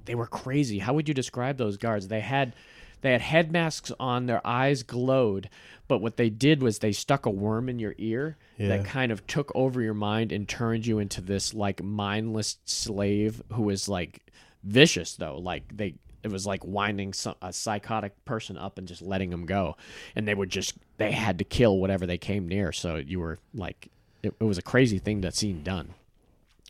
[0.04, 0.78] they were crazy.
[0.78, 2.08] How would you describe those guards?
[2.08, 2.54] They had
[3.02, 5.50] they had head masks on, their eyes glowed,
[5.86, 8.68] but what they did was they stuck a worm in your ear Yeah.
[8.68, 13.42] that kind of took over your mind and turned you into this like mindless slave
[13.52, 14.22] who was like
[14.64, 15.38] vicious though.
[15.38, 15.94] Like they
[16.26, 19.76] it was like winding some, a psychotic person up and just letting them go,
[20.16, 22.72] and they would just they had to kill whatever they came near.
[22.72, 23.88] So you were like
[24.22, 25.94] it, it was a crazy thing that seen done.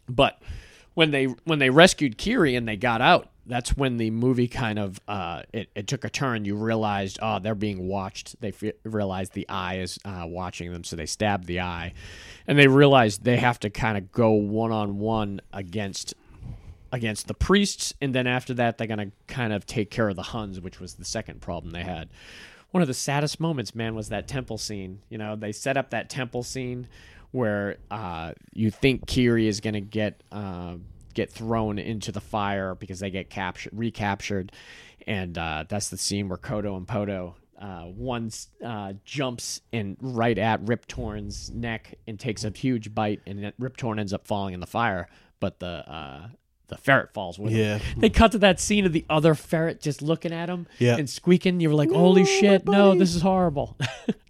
[0.08, 0.40] But
[0.94, 4.78] when they when they rescued Kiri and they got out, that's when the movie kind
[4.78, 6.44] of uh, it, it took a turn.
[6.44, 8.40] You realized, oh, they're being watched.
[8.40, 11.94] They f- realized the eye is uh, watching them, so they stabbed the eye,
[12.46, 16.14] and they realized they have to kind of go one on one against
[16.96, 20.22] against the priests, and then after that, they're gonna kind of take care of the
[20.22, 22.08] Huns, which was the second problem they had.
[22.70, 25.00] One of the saddest moments, man, was that temple scene.
[25.10, 26.88] You know, they set up that temple scene
[27.32, 30.76] where uh, you think Kiri is gonna get uh,
[31.14, 34.52] get thrown into the fire because they get captured, recaptured,
[35.06, 37.34] and uh, that's the scene where Kodo and Podo.
[37.58, 38.30] Uh, one
[38.64, 43.76] uh, jumps in right at Rip Torn's neck and takes a huge bite, and Rip
[43.76, 45.08] Torn ends up falling in the fire.
[45.40, 46.28] But the uh,
[46.68, 47.78] the ferret falls with Yeah.
[47.78, 48.00] him.
[48.00, 50.96] They cut to that scene of the other ferret just looking at him Yeah.
[50.96, 51.60] and squeaking.
[51.60, 52.66] You were like, "Holy No, shit!
[52.66, 53.76] No, this is horrible."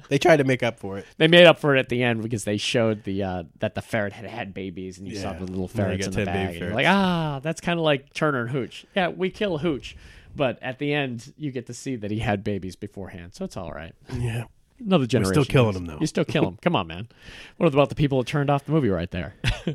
[0.08, 1.04] They tried to make up for it.
[1.18, 3.82] they made up for it at the end because they showed the uh, that the
[3.82, 6.50] ferret had had babies, and you saw the little ferrets in the bag.
[6.50, 8.86] And you're like, ah, that's kind of like Turner and Hooch.
[8.94, 9.96] Yeah, we kill Hooch,
[10.36, 13.56] but at the end, you get to see that he had babies beforehand, so it's
[13.56, 13.94] all right.
[14.16, 14.44] Yeah.
[14.78, 15.42] Another generation.
[15.42, 15.98] still killing him, though.
[16.00, 16.58] You still kill him.
[16.62, 17.08] Come on, man.
[17.56, 19.34] What about the people that turned off the movie right there?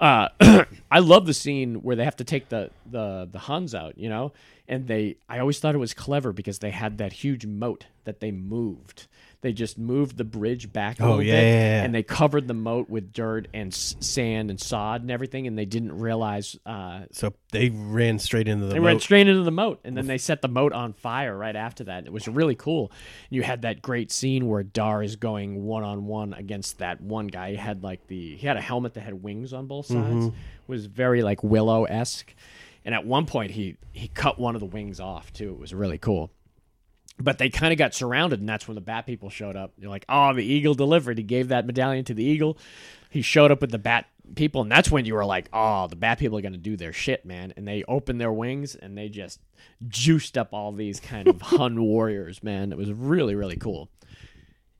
[0.00, 0.28] Uh,
[0.90, 4.08] I love the scene where they have to take the, the the Huns out, you
[4.08, 4.32] know,
[4.68, 5.16] and they.
[5.28, 9.06] I always thought it was clever because they had that huge moat that they moved.
[9.40, 11.84] They just moved the bridge back a Oh, little yeah, bit, yeah, yeah.
[11.84, 15.56] and they covered the moat with dirt and s- sand and sod and everything, and
[15.56, 18.86] they didn't realize uh, So they ran straight into the they moat.
[18.86, 21.84] ran straight into the moat, and then they set the moat on fire right after
[21.84, 22.04] that.
[22.04, 22.90] It was really cool.
[23.30, 27.28] You had that great scene where Dar is going one on one against that one
[27.28, 27.50] guy.
[27.50, 30.26] He had like the he had a helmet that had wings on both sides.
[30.26, 30.32] It
[30.66, 32.34] was very like Willow esque,
[32.84, 35.50] and at one point he he cut one of the wings off too.
[35.52, 36.32] It was really cool.
[37.20, 39.72] But they kind of got surrounded, and that's when the Bat People showed up.
[39.78, 41.18] You're like, oh, the Eagle delivered.
[41.18, 42.58] He gave that medallion to the Eagle.
[43.10, 44.06] He showed up with the Bat
[44.36, 46.76] People, and that's when you were like, oh, the Bat People are going to do
[46.76, 47.52] their shit, man.
[47.56, 49.40] And they opened their wings, and they just
[49.88, 52.70] juiced up all these kind of Hun warriors, man.
[52.70, 53.88] It was really, really cool.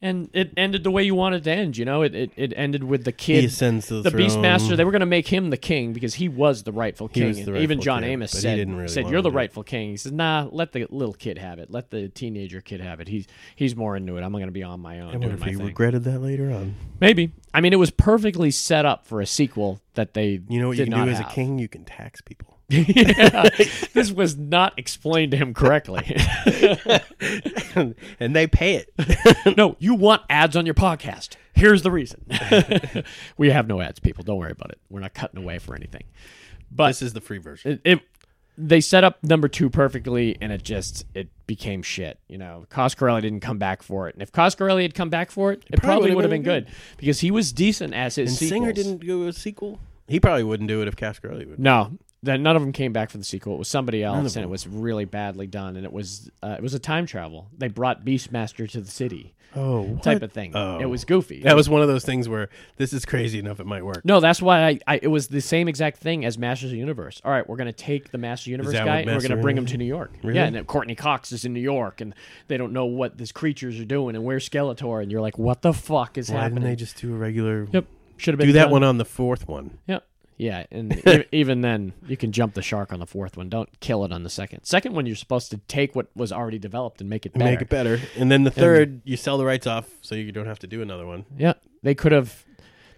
[0.00, 2.02] And it ended the way you wanted to end, you know?
[2.02, 3.40] It it, it ended with the kid.
[3.40, 6.14] He ascends to the, the Beastmaster, they were going to make him the king because
[6.14, 7.28] he was the rightful He king.
[7.28, 9.22] was the And Even rightful John king, Amos but he said, didn't really said "You're
[9.22, 11.68] the do it." rightful king." He says, "Nah, let the little kid have it.
[11.70, 13.08] Let the teenager kid have it.
[13.08, 13.26] He's
[13.56, 14.22] he's more into it.
[14.22, 16.04] I'm going to be on my own I doing wonder if my he thing." regretted
[16.04, 16.76] that later on.
[17.00, 17.32] Maybe.
[17.52, 20.76] I mean, it was perfectly set up for a sequel that they You know what
[20.76, 21.32] did you can not do as a have.
[21.32, 21.58] king?
[21.58, 22.57] You can tax people.
[22.68, 23.48] Yeah,
[23.94, 26.04] this was not explained to him correctly.
[28.20, 29.56] and they pay it.
[29.56, 31.36] no, you want ads on your podcast.
[31.54, 32.26] Here's the reason.
[33.36, 34.22] we have no ads, people.
[34.22, 34.78] Don't worry about it.
[34.90, 36.04] We're not cutting away for anything.
[36.70, 37.72] But this is the free version.
[37.72, 38.00] it, it
[38.58, 42.18] they set up number two perfectly, and it just it became shit.
[42.28, 45.52] You know, Coscarelli didn't come back for it, and if Coscarelli had come back for
[45.52, 48.30] it, it, probably probably would have been been good because he was decent as his
[48.30, 48.50] and sequels.
[48.50, 49.78] Singer didn't do a sequel.
[50.08, 51.60] He probably wouldn't do it if Coscarelli would.
[51.60, 53.54] No, that none of them came back for the sequel.
[53.54, 55.76] It was somebody else, and it was really badly done.
[55.76, 57.48] And it was uh, it was a time travel.
[57.56, 60.02] They brought Beastmaster to the city, Oh, what?
[60.02, 60.52] type of thing.
[60.54, 60.78] Oh.
[60.80, 61.42] It was goofy.
[61.42, 64.04] That was one of those things where this is crazy enough it might work.
[64.04, 64.98] No, that's why I, I.
[65.00, 67.22] It was the same exact thing as Masters of the Universe.
[67.24, 69.76] All right, we're gonna take the Master Universe guy and we're gonna bring him to
[69.76, 70.12] New York.
[70.24, 70.36] Really?
[70.38, 72.14] Yeah, and Courteney Cox is in New York, and
[72.48, 75.62] they don't know what these creatures are doing, and where's Skeletor, and you're like, what
[75.62, 76.62] the fuck is Why happening?
[76.62, 77.68] didn't they just do a regular?
[77.72, 77.84] Yep,
[78.16, 78.72] should have been Do that done.
[78.72, 79.78] one on the fourth one.
[79.86, 80.04] Yep.
[80.38, 83.48] Yeah, and e- even then, you can jump the shark on the fourth one.
[83.48, 84.64] Don't kill it on the second.
[84.64, 87.50] Second one, you're supposed to take what was already developed and make it better.
[87.50, 90.46] Make it better, and then the third, you sell the rights off, so you don't
[90.46, 91.26] have to do another one.
[91.36, 92.44] Yeah, they could have.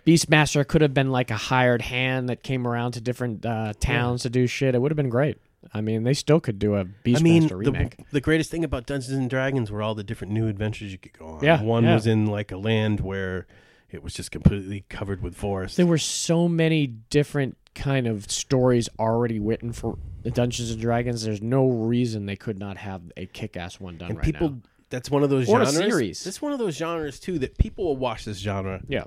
[0.06, 4.22] Beastmaster could have been like a hired hand that came around to different uh, towns
[4.22, 4.74] to do shit.
[4.74, 5.36] It would have been great.
[5.74, 7.96] I mean, they still could do a Beastmaster I mean, remake.
[7.98, 10.98] the, the greatest thing about Dungeons and Dragons were all the different new adventures you
[10.98, 11.44] could go on.
[11.44, 11.94] Yeah, one yeah.
[11.94, 13.46] was in like a land where
[13.92, 15.76] it was just completely covered with forest.
[15.76, 21.22] there were so many different kind of stories already written for the Dungeons and Dragons.
[21.24, 24.56] There's no reason they could not have a kick-ass one done and right people, now.
[24.90, 25.76] that's one of those Or a genres.
[25.92, 26.26] series.
[26.26, 29.04] It's one of those genres too that people will watch this genre, Yeah,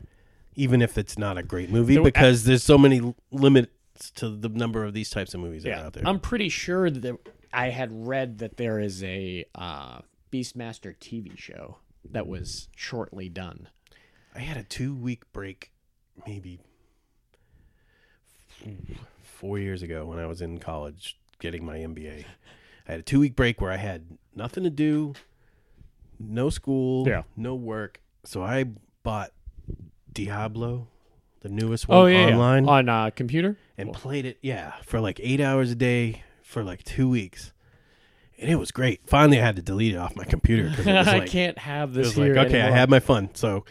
[0.55, 3.71] even if it's not a great movie, There- because there's so many limits
[4.15, 5.85] to the number of these types of movies that are yeah.
[5.85, 6.03] out there.
[6.07, 7.17] I'm pretty sure that there-
[7.51, 9.99] I had read that there is a uh,
[10.31, 11.77] Beastmaster TV show
[12.11, 13.67] that was shortly done.
[14.35, 15.71] I had a two week break,
[16.25, 16.59] maybe
[19.21, 22.25] four years ago when I was in college getting my MBA.
[22.87, 25.13] I had a two week break where I had nothing to do,
[26.19, 27.23] no school, Yeah.
[27.35, 28.01] no work.
[28.23, 28.65] So I
[29.03, 29.31] bought
[30.11, 30.87] Diablo,
[31.41, 32.33] the newest one Oh yeah, yeah.
[32.33, 33.57] online, on uh, computer.
[33.77, 37.51] and played it, yeah, for like eight hours a day for like two weeks.
[38.39, 39.01] And it was great.
[39.05, 41.91] Finally, I had to delete it off my computer because it was I can't have
[41.91, 42.35] it this was here.
[42.35, 43.29] like okay, I had my fun.
[43.35, 43.63] So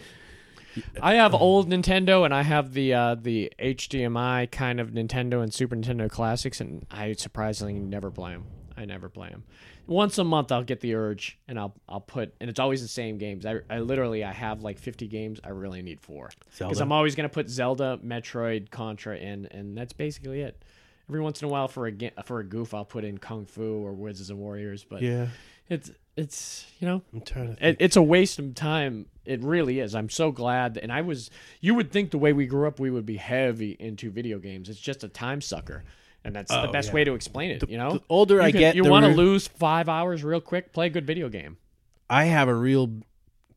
[1.03, 5.53] I have old Nintendo and I have the uh, the HDMI kind of Nintendo and
[5.53, 8.45] Super Nintendo classics, and I surprisingly never play them.
[8.77, 9.45] I never play them.
[9.87, 12.89] Once a month, I'll get the urge, and I'll I'll put, and it's always the
[12.89, 13.45] same games.
[13.45, 15.41] I, I literally I have like 50 games.
[15.45, 19.93] I really need four because I'm always gonna put Zelda, Metroid, Contra in, and that's
[19.93, 20.65] basically it.
[21.13, 21.93] Every once in a while, for a
[22.25, 25.27] for a goof, I'll put in Kung Fu or Wizards and Warriors, but yeah,
[25.69, 27.69] it's it's you know I'm trying to.
[27.69, 29.05] it, it's a waste of time.
[29.27, 29.95] It really is.
[29.95, 30.79] I'm so glad.
[30.79, 33.77] And I was, you would think the way we grew up, we would be heavy
[33.79, 34.71] into video games.
[34.71, 35.85] It's just a time sucker.
[36.25, 36.95] And that's the Oh, best yeah.
[36.95, 37.93] way to explain it, you know?
[37.93, 40.73] the older You I can- get, you want to re- lose five hours real quick,
[40.73, 41.59] play a good video game.
[42.09, 42.91] I have a real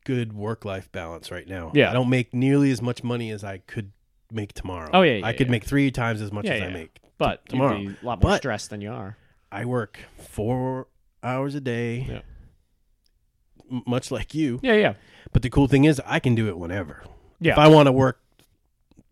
[0.04, 1.72] good work life balance right now.
[1.74, 1.90] Yeah.
[1.90, 3.92] I don't make nearly as much money as I could
[4.30, 4.90] make tomorrow.
[4.92, 5.52] Oh, yeah, yeah, I could yeah.
[5.52, 6.66] make three times as much Yeah, as yeah.
[6.66, 7.00] I make.
[7.18, 7.76] But tomorrow.
[7.76, 9.16] you'd be a lot more But- stressed than you are.
[9.50, 10.88] I work four
[11.22, 12.20] hours a day, Yeah.
[13.70, 14.60] m- much like you.
[14.62, 14.94] Yeah, yeah.
[15.32, 17.02] But the cool thing is, I can do it whenever.
[17.40, 17.52] Yeah.
[17.52, 18.20] If I want to work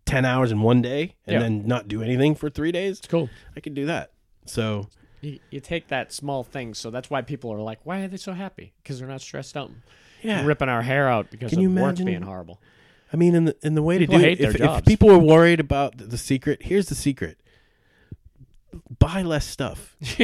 [0.05, 1.39] ten hours in one day and Yeah.
[1.39, 3.29] then not do anything for three days, It's cool.
[3.55, 4.11] I can do that.
[4.45, 4.87] So
[5.21, 6.73] You, you take that small thing.
[6.75, 8.73] So that's why people are like, why are they so happy?
[8.83, 9.71] Because they're not stressed out.
[10.21, 12.61] yeah, Ripping our hair out because Can of you work imagine- being horrible.
[13.13, 14.61] I mean, in the in the way People to do hate it, their if, if
[14.61, 14.81] jobs.
[14.87, 17.39] people are worried about the, the secret, here's the secret:
[18.99, 19.95] buy less stuff.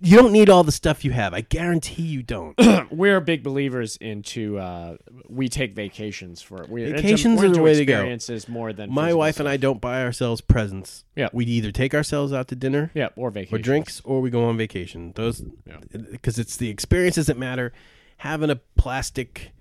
[0.00, 1.32] You don't need all the stuff you have.
[1.32, 2.54] I guarantee you don't.
[2.90, 4.96] We're big believers into uh,
[5.28, 7.94] we take vacations for we Vacations we're the way to go.
[7.94, 11.04] experiences more than My wife and I don't buy ourselves presents.
[11.16, 11.28] Yeah.
[11.32, 14.44] we either take ourselves out to dinner Yeah, or vacation or drinks, or we go
[14.44, 15.12] on vacation.
[15.16, 15.78] Those Yeah.
[16.10, 17.72] because it's the experiences that matter.
[18.18, 19.52] Having a plastic,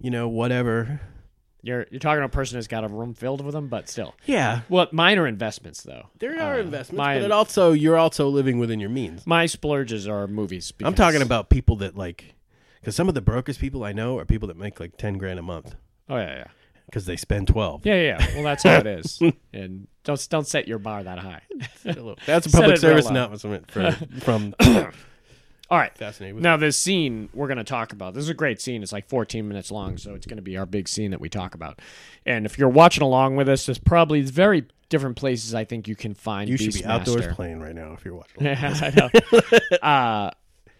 [0.00, 1.00] you know, whatever.
[1.64, 4.14] You're you're talking to a person who's got a room filled with them, but still.
[4.26, 6.08] Yeah, Well, mine are investments though.
[6.18, 9.26] there are Uh, investments, my- but it also you're also living within your means.
[9.26, 10.72] My splurges are movies.
[10.82, 12.34] I'm because- talking about people that like,
[12.80, 15.38] because some of the brokers people I know are people that make like ten grand
[15.38, 15.76] a month
[16.08, 16.44] Oh yeah, yeah,
[16.86, 17.86] because they spend twelve.
[17.86, 18.16] yeah, yeah.
[18.20, 18.34] yeah.
[18.34, 19.20] Well, that's how it is.
[19.52, 21.42] and don't don't set your bar that high.
[21.86, 22.16] That's a
[22.50, 23.10] Set public it real service low.
[23.12, 24.54] announcement from
[25.70, 25.96] All right.
[25.96, 26.44] Fascinated with.
[26.44, 28.14] Now this scene we're going to talk about.
[28.14, 28.82] This is a great scene.
[28.82, 31.28] It's like 14 minutes long, so it's going to be our big scene that we
[31.28, 31.80] talk about.
[32.26, 35.96] And if you're watching along with us, there's probably very different places I think you
[35.96, 36.50] can find.
[36.50, 38.44] You should be outdoors playing right now if you're watching.
[38.44, 39.78] Yeah, I know.
[39.82, 40.30] uh,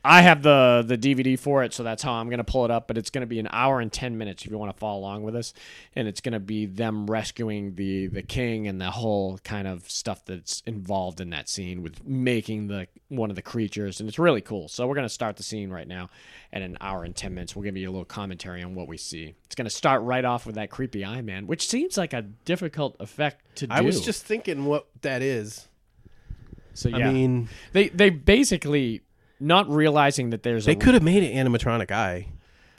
[0.04, 2.70] I have the the DVD for it, so that's how I'm going to pull it
[2.72, 2.88] up.
[2.88, 4.98] But it's going to be an hour and ten minutes if you want to follow
[4.98, 5.54] along with us,
[5.94, 9.88] and it's going to be them rescuing the the king and the whole kind of
[9.88, 14.18] stuff that's involved in that scene with making the one of the creatures, and it's
[14.18, 14.66] really cool.
[14.68, 16.08] So we're going to start the scene right now,
[16.52, 17.54] at an hour and ten minutes.
[17.54, 19.34] We'll give you a little commentary on what we see.
[19.46, 22.22] It's going to start right off with that creepy eye man, which seems like a
[22.22, 23.72] difficult effect to do.
[23.72, 25.68] I was just thinking what that is.
[26.74, 27.08] so yeah.
[27.08, 29.02] I mean, They they basically
[29.42, 32.28] not realizing that there's they a, could have made an animatronic eye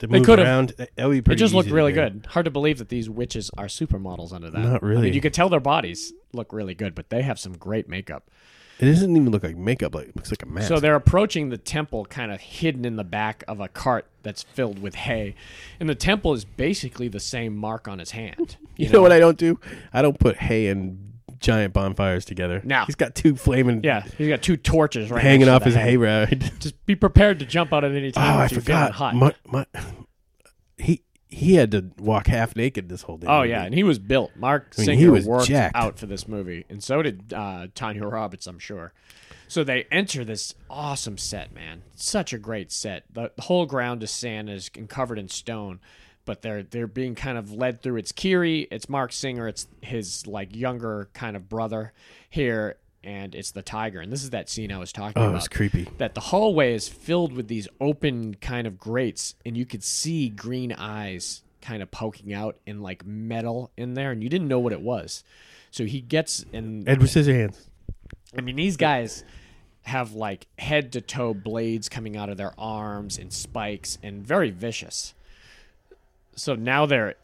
[0.00, 0.44] to They move could've.
[0.44, 0.74] around.
[0.96, 2.00] That would be It just looked easy to really do.
[2.00, 2.26] good.
[2.30, 4.58] Hard to believe that these witches are supermodels under that.
[4.58, 5.02] Not I really.
[5.02, 8.28] mean, you could tell their bodies look really good, but they have some great makeup.
[8.80, 9.94] It doesn't even look like makeup.
[9.94, 10.66] Like it looks like a mask.
[10.66, 14.42] So they're approaching the temple, kind of hidden in the back of a cart that's
[14.42, 15.36] filled with hay,
[15.78, 18.56] and the temple is basically the same mark on his hand.
[18.76, 19.60] you know what I don't do?
[19.92, 21.12] I don't put hay and
[21.44, 22.60] giant bonfires together.
[22.64, 25.96] Now he's got two flaming Yeah, he's got two torches right hanging off his hay.
[25.96, 26.52] ride.
[26.58, 28.36] Just be prepared to jump out at any time.
[28.36, 28.92] Oh, I if you're feeling forgot.
[28.92, 29.14] hot.
[29.14, 29.66] My, my,
[30.78, 33.26] he he had to walk half naked this whole day.
[33.28, 34.30] Oh yeah, and he was built.
[34.36, 35.76] Marc I mean, Singer he was worked jacked.
[35.76, 38.92] out for this movie, and so did uh, Tanya Roberts, I'm sure.
[39.46, 41.82] So they enter this awesome set, man.
[41.94, 43.04] Such a great set.
[43.12, 45.80] The, the whole ground is sand is and covered in stone,
[46.24, 47.96] but they're they're being kind of led through.
[47.96, 51.92] It's Kiri, it's Marc Singer, it's his like younger kind of brother
[52.30, 54.00] here, and it's the tiger.
[54.00, 55.86] And this is that scene I was talking Oh, about was creepy.
[55.98, 60.28] that the hallway is filled with these open kind of grates and you could see
[60.30, 64.58] green eyes kind of poking out and like metal in there and you didn't know
[64.58, 65.24] what it was
[65.70, 67.56] so he gets and Edward Scissorhands.
[68.36, 69.24] i mean these guys
[69.82, 74.50] have like head to toe blades coming out of their arms and spikes and very
[74.50, 75.14] vicious
[76.36, 77.14] so now they're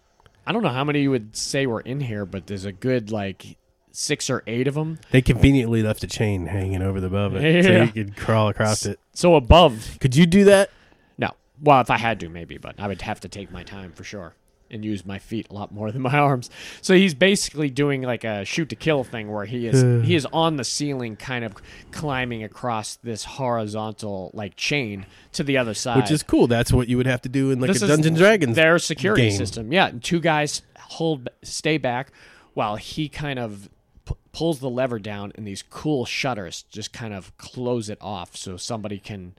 [0.47, 3.11] i don't know how many you would say were in here but there's a good
[3.11, 3.57] like
[3.93, 7.65] six or eight of them They conveniently left a chain hanging over the above it,
[7.65, 9.01] so you could crawl across it.
[9.13, 10.71] so above Could you do that?
[11.19, 11.31] No.
[11.61, 14.05] Well, if I had to, maybe, but I would have to take my time for
[14.05, 14.35] sure
[14.71, 16.51] and use my feet a lot more than my arms.
[16.81, 20.27] So he's basically doing like a shoot to kill thing where he is he is
[20.33, 21.55] on the ceiling, kind of
[21.91, 26.47] climbing across this horizontal like chain to the other side, Which is cool.
[26.47, 28.57] That's what you would have to do in like This a is Dungeons Dragons.
[28.57, 29.39] their security game.
[29.39, 29.73] system.
[29.73, 32.11] Yeah, and two guys hold stay back
[32.55, 33.69] while he kind of
[34.05, 38.37] p- pulls the lever down, and these cool shutters just kind of close it off,
[38.37, 39.35] so somebody can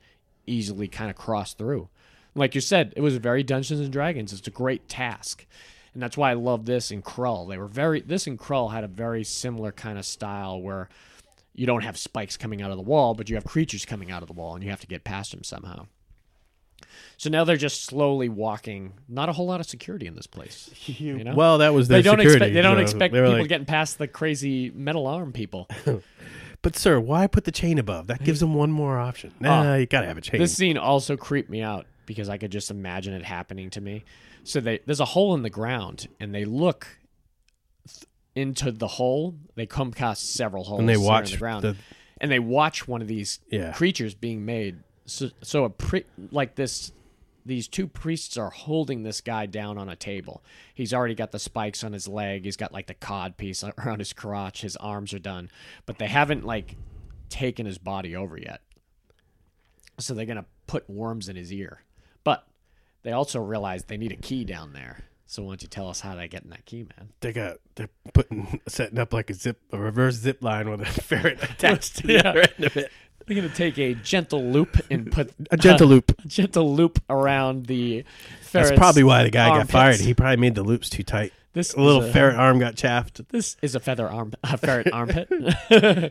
[0.48, 1.90] easily kind of cross through.
[2.36, 4.32] Like you said, it was very Dungeons and Dragons.
[4.34, 5.46] It's a great task.
[5.94, 7.50] And that's why I love this and Krull.
[7.50, 10.88] They were very this and Krull had a very similar kind of style where
[11.54, 14.22] you don't have spikes coming out of the wall, but you have creatures coming out
[14.22, 15.88] of the wall and you have to get past them somehow.
[17.18, 18.94] So now they're just slowly walking.
[19.10, 20.70] Not a whole lot of security in this place.
[20.88, 21.36] You know?
[21.36, 22.38] Well, that was their they don't security.
[22.38, 25.68] expect they don't so expect they people like, getting past the crazy metal arm people.
[26.64, 28.06] But sir, why put the chain above?
[28.06, 29.34] That gives them one more option.
[29.40, 29.76] Nah, Oh.
[29.78, 30.40] you gotta have a chain.
[30.40, 34.04] This scene also creeped me out because I could just imagine it happening to me.
[34.44, 36.88] So they there's a hole in the ground and they look
[37.88, 38.06] th-
[38.36, 39.36] into the hole.
[39.56, 41.76] They come across several holes and they watch the ground the
[42.20, 43.72] and they watch one of these Yeah.
[43.74, 44.84] creatures being made.
[45.06, 46.92] So, so a pri- like this,
[47.46, 50.44] these two priests are holding this guy down on a table.
[50.76, 52.46] He's already got the spikes on his leg.
[52.46, 54.62] He's got like the cod piece around his crotch.
[54.62, 55.50] His arms are done,
[55.88, 56.76] but they haven't like
[57.30, 58.62] taken his body over yet.
[60.00, 61.84] So they're gonna put worms in his ear,
[63.04, 65.06] they also realize they need a key down there.
[65.26, 67.10] So why don't you tell us how they get in that key, man?
[67.22, 70.86] they got they're putting setting up like a zip a reverse zip line with a
[71.02, 72.30] ferret attached to the Yeah.
[72.30, 72.92] other end of it.
[73.26, 76.12] They're gonna take a gentle loop and put A gentle loop.
[76.24, 78.04] a gentle loop around the
[78.42, 78.68] ferret.
[78.70, 80.02] That's probably why the guy got fired.
[80.02, 81.32] He probably made the loops too tight.
[81.54, 83.22] This A little is ferret arm got chaffed.
[83.30, 85.30] This is a feather arm, a ferret armpit.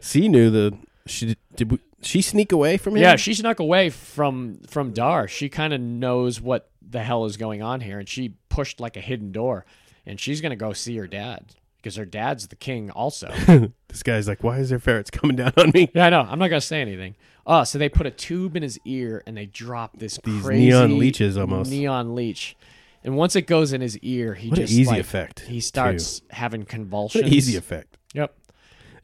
[0.03, 1.73] she knew the she did.
[1.73, 3.03] We, she sneak away from him.
[3.03, 5.29] yeah, she snuck away from from Dar.
[5.29, 8.97] She kind of knows what the hell is going on here, and she pushed like
[8.97, 9.65] a hidden door,
[10.07, 13.29] and she's gonna go see her dad because her dad's the king also.
[13.89, 15.91] this guy's like, why is there ferrets coming down on me?
[15.95, 16.21] yeah, I know.
[16.21, 17.15] I'm not gonna say anything.
[17.47, 20.67] Oh, so they put a tube in his ear and they drop this These crazy
[20.67, 21.71] neon leeches almost.
[21.71, 22.57] neon leech.
[23.03, 25.59] And once it goes in his ear, he What an just easy like, effect, He
[25.61, 27.33] starts having What convulsions.
[27.33, 27.97] easy effect.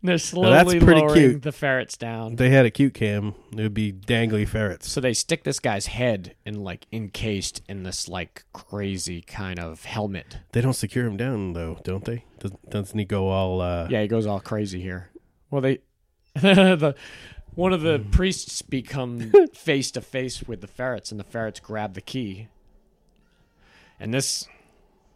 [0.06, 0.08] Yep.
[0.08, 1.42] And they're that's slowly pretty lowering cute.
[1.42, 2.36] the ferrets down.
[2.36, 4.90] They had a cute cam, it would be dangly ferrets.
[4.90, 9.84] So they stick this guy's head in like encased in this like crazy kind of
[9.84, 10.38] helmet.
[10.52, 12.24] They don't secure him down though, don't they?
[12.38, 13.60] Does, doesn't he go all?
[13.60, 15.10] uh Yeah, he goes all crazy here.
[15.50, 15.80] Well, they
[16.34, 16.94] the
[17.54, 21.94] one of the priests become face to face with the ferrets, and the ferrets grab
[21.94, 22.48] the key.
[23.98, 24.46] And this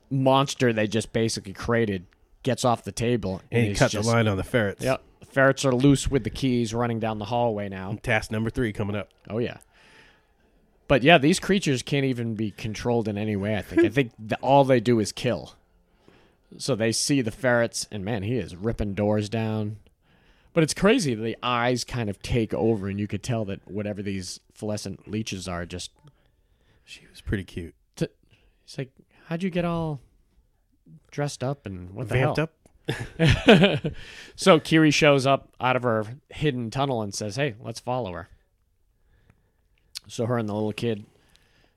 [0.09, 2.07] monster they just basically created
[2.43, 4.83] gets off the table And he cut just, the line on the ferrets.
[4.83, 7.99] Yep, the ferrets are loose with the keys, running down the hallway now.
[8.03, 9.09] Task number three coming up.
[9.29, 9.59] Oh yeah.
[10.89, 13.57] But yeah, these creatures can't even be controlled in any way.
[13.57, 13.85] I think.
[13.85, 15.55] I think the, all they do is kill.
[16.59, 19.77] So they see the ferrets, and man, he is ripping doors down.
[20.53, 21.15] But it's crazy.
[21.15, 25.47] The eyes kind of take over, and you could tell that whatever these fluorescent leeches
[25.47, 25.93] are, just
[26.85, 27.75] She was pretty cute.
[27.97, 28.91] it's like,
[29.27, 30.01] how'd you get all
[31.11, 32.45] dressed up and what the Vamped hell?
[32.45, 33.93] up.
[34.37, 38.29] so Kiri shows up out of her hidden tunnel and says, "Hey, let's follow her."
[40.09, 41.05] So her and the little kid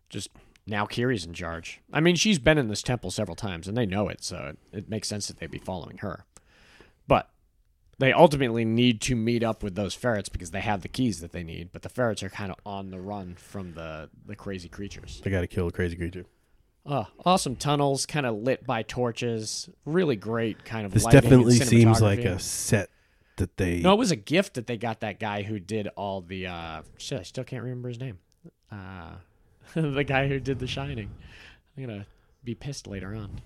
[0.09, 0.30] just
[0.66, 1.82] now Kiri's in charge.
[1.91, 4.78] I mean, she's been in this temple several times and they know it, so it,
[4.78, 6.26] it makes sense that they'd be following her.
[7.07, 7.30] But
[7.99, 11.32] they ultimately need to meet up with those ferrets because they have the keys that
[11.32, 14.70] they need, but the ferrets are kind of on the run from the the crazy
[14.70, 15.22] creatures.
[15.24, 16.26] They got to kill a crazy creature.
[16.86, 19.69] Oh, awesome tunnels, kind of lit by torches.
[19.86, 20.91] Really great kind of.
[20.91, 22.89] This definitely seems like a set
[23.38, 23.79] that they.
[23.79, 26.47] No, it was a gift that they got that guy who did all the.
[26.47, 28.19] uh Shit, I still can't remember his name.
[28.71, 29.11] Uh,
[29.75, 31.09] the guy who did The Shining.
[31.77, 32.05] I'm gonna
[32.43, 33.41] be pissed later on.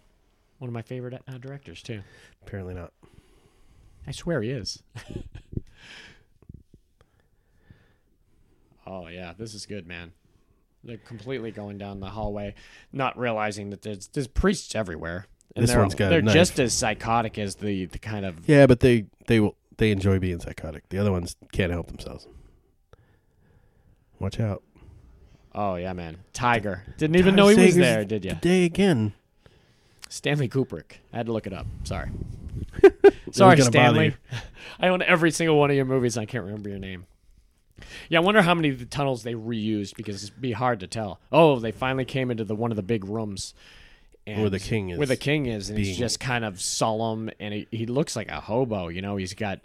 [0.57, 2.01] One of my favorite uh, directors too.
[2.41, 2.91] Apparently not.
[4.07, 4.81] I swear he is.
[8.87, 10.13] oh yeah, this is good, man.
[10.87, 12.55] They're completely going down the hallway,
[12.93, 15.27] not realizing that there's there's priests everywhere.
[15.55, 16.33] And This they're, one's got a They're knife.
[16.33, 20.17] just as psychotic as the the kind of Yeah, but they they will they enjoy
[20.17, 20.87] being psychotic.
[20.89, 22.27] The other ones can't help themselves.
[24.19, 24.63] Watch out.
[25.53, 26.17] Oh yeah, man.
[26.33, 26.83] Tiger.
[26.97, 28.31] Didn't even know he was Sager's there, did you?
[28.31, 29.13] Today again.
[30.09, 30.99] Stanley Kubrick.
[31.11, 31.67] I had to look it up.
[31.83, 32.09] Sorry.
[33.31, 34.15] Sorry, was gonna bother Stanley.
[34.79, 37.05] I own every single one of your movies and I can't remember your name.
[38.09, 40.87] Yeah, I wonder how many of the tunnels they reused because it'd be hard to
[40.87, 41.19] tell.
[41.31, 43.53] Oh, they finally came into the one of the big rooms.
[44.25, 47.29] And Where the king is Where the king is, and he's just kind of solemn,
[47.39, 48.89] and he, he looks like a hobo.
[48.89, 49.61] You know, he's got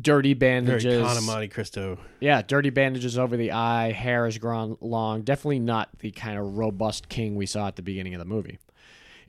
[0.00, 1.02] dirty Very bandages.
[1.02, 1.98] Count of Monte Cristo.
[2.18, 5.20] Yeah, dirty bandages over the eye, hair is grown long.
[5.20, 8.58] Definitely not the kind of robust king we saw at the beginning of the movie.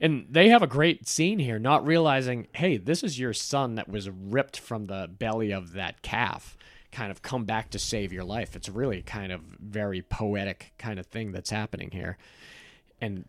[0.00, 3.88] And they have a great scene here, not realizing, hey, this is your son that
[3.90, 6.56] was ripped from the belly of that calf,
[6.92, 8.54] kind of come back to save your life.
[8.54, 12.18] It's really kind of very poetic kind of thing that's happening here.
[13.00, 13.24] And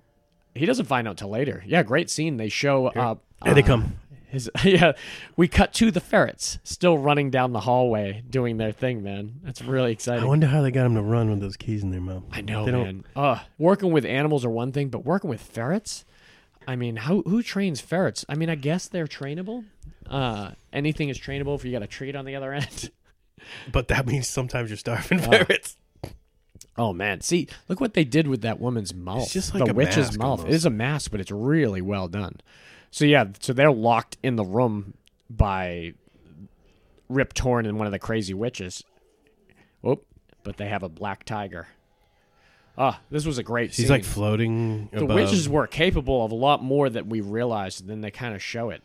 [0.54, 1.64] he doesn't find out till later.
[1.66, 2.38] Yeah, great scene.
[2.38, 3.24] They show up.
[3.44, 3.96] They uh, come.
[4.28, 4.92] his, yeah,
[5.36, 9.40] we cut to the ferrets still running down the hallway doing their thing, man.
[9.44, 10.24] That's really exciting.
[10.24, 12.24] I wonder how they got him to run with those keys in their mouth.
[12.32, 13.04] I know, They don't- man.
[13.16, 16.06] Uh, working with animals are one thing, but working with ferrets,
[16.68, 18.24] I mean, how who trains ferrets?
[18.30, 19.66] I mean, I guess they're trainable.
[20.10, 22.92] Uh, anything is trainable if you got a treat on the other end.
[23.72, 25.78] But that means sometimes you're starving ferrets.
[26.78, 29.32] oh man, see, look what they did with that woman's mouth.
[29.32, 30.28] just like the a witch's mask mouth.
[30.40, 30.48] almost.
[30.50, 32.42] It is a mask, but it's really well done.
[32.92, 34.94] So yeah, so they're locked in the room
[35.30, 35.94] by
[37.10, 38.84] Rip Torn and one of the crazy witches.
[39.82, 40.06] Whoop!
[40.44, 41.68] But they have a black tiger.
[42.78, 43.72] Ah, this was a great.
[43.74, 43.90] She's scene.
[43.90, 44.90] like floating.
[44.92, 45.16] the above.
[45.16, 48.42] witches were capable of a lot more than we realized, and then they kind of
[48.42, 48.84] show it.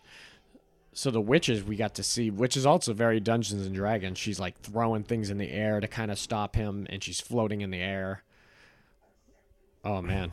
[0.98, 4.18] So the witches we got to see, which is also very Dungeons and Dragons.
[4.18, 7.60] She's like throwing things in the air to kind of stop him, and she's floating
[7.60, 8.24] in the air.
[9.84, 10.32] Oh man,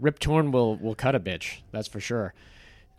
[0.00, 1.58] Rip Torn will will cut a bitch.
[1.72, 2.32] That's for sure.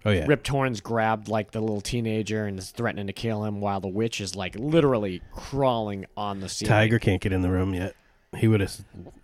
[0.06, 0.28] Oh yeah.
[0.28, 3.88] Rip Torn's grabbed like the little teenager and is threatening to kill him, while the
[3.88, 6.70] witch is like literally crawling on the ceiling.
[6.70, 7.96] Tiger can't get in the room yet.
[8.38, 8.76] He would have.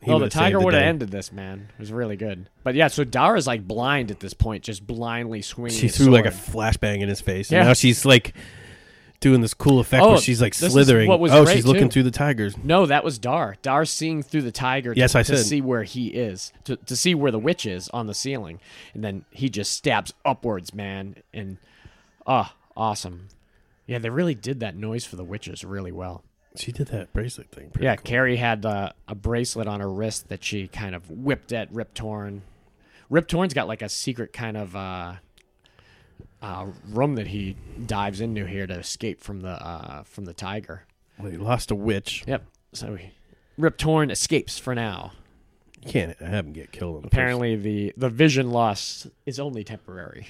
[0.08, 1.70] Oh, the tiger would have ended this, man.
[1.78, 2.50] It was really good.
[2.64, 5.78] But yeah, so Dara's like blind at this point, just blindly swinging.
[5.78, 6.74] She his threw like a sword.
[6.80, 7.60] flashbang in his face, Yeah.
[7.60, 8.34] and now she's like
[9.22, 11.08] doing this cool effect Oh, where she's like this is slithering.
[11.08, 11.94] what was oh, great, she's looking too.
[11.94, 12.56] through the tigers.
[12.64, 13.56] No, that was Dar.
[13.62, 15.46] Dar seeing through the tiger to, Yes, I to said.
[15.46, 18.60] see where he is, to, to see where the witch is on the ceiling.
[18.94, 21.16] And then he just stabs upwards, man.
[21.34, 21.58] And,
[22.28, 23.30] ah, awesome.
[23.88, 26.24] Yeah, they really did that noise for the witches really well.
[26.58, 27.70] She did that bracelet thing.
[27.70, 28.04] Pretty yeah, cool.
[28.04, 31.94] Carrie had uh, a bracelet on her wrist that she kind of whipped at Rip
[31.94, 32.42] Torn.
[33.10, 35.14] Rip Torn's got like a secret kind of uh,
[36.42, 40.84] uh, room that he dives into here to escape from the uh, from the tiger.
[41.20, 42.24] Well, he lost a witch.
[42.28, 42.46] Yep.
[42.74, 43.12] So he,
[43.58, 45.14] Rip Torn escapes for now.
[45.86, 46.96] You can't have him get killed.
[46.98, 50.28] In the Apparently, the the vision loss is only temporary.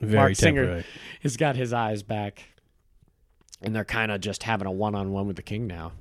[0.00, 0.84] very Marc Singer- temporary.
[1.20, 2.44] He's got his eyes back,
[3.62, 5.92] and they're kind of just having a one on one with the king now.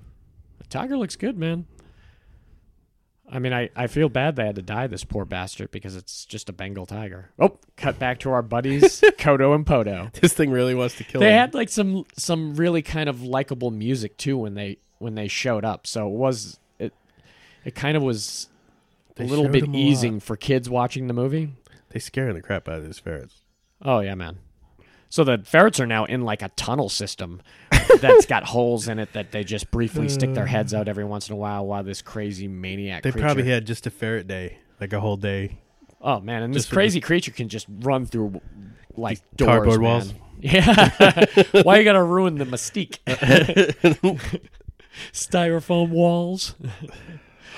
[0.59, 1.65] The tiger looks good, man.
[3.33, 6.25] I mean, I, I feel bad they had to die, this poor bastard, because it's
[6.25, 7.29] just a Bengal tiger.
[7.39, 10.11] Oh, cut back to our buddies, Kodo and Podo.
[10.19, 11.37] This thing really wants to kill They him.
[11.39, 15.63] had like some some really kind of likable music too when they when they showed
[15.63, 15.87] up.
[15.87, 16.93] So it was it
[17.63, 18.49] it kind of was
[19.15, 19.81] They a little bit him a lot.
[19.81, 21.53] easing for kids watching the movie.
[21.91, 23.35] They scare the crap out of these ferrets.
[23.81, 24.39] Oh yeah, man.
[25.11, 27.41] So the ferrets are now in like a tunnel system
[27.99, 31.27] that's got holes in it that they just briefly stick their heads out every once
[31.27, 33.25] in a while while this crazy maniac They creature.
[33.25, 35.59] probably had just a ferret day, like a whole day.
[35.99, 38.39] Oh man, and this just for crazy creature can just run through
[38.95, 39.89] like doors, cardboard man.
[39.89, 40.13] walls?
[40.43, 41.25] Yeah.
[41.61, 42.97] Why you gotta ruin the mystique?
[45.13, 46.55] Styrofoam walls.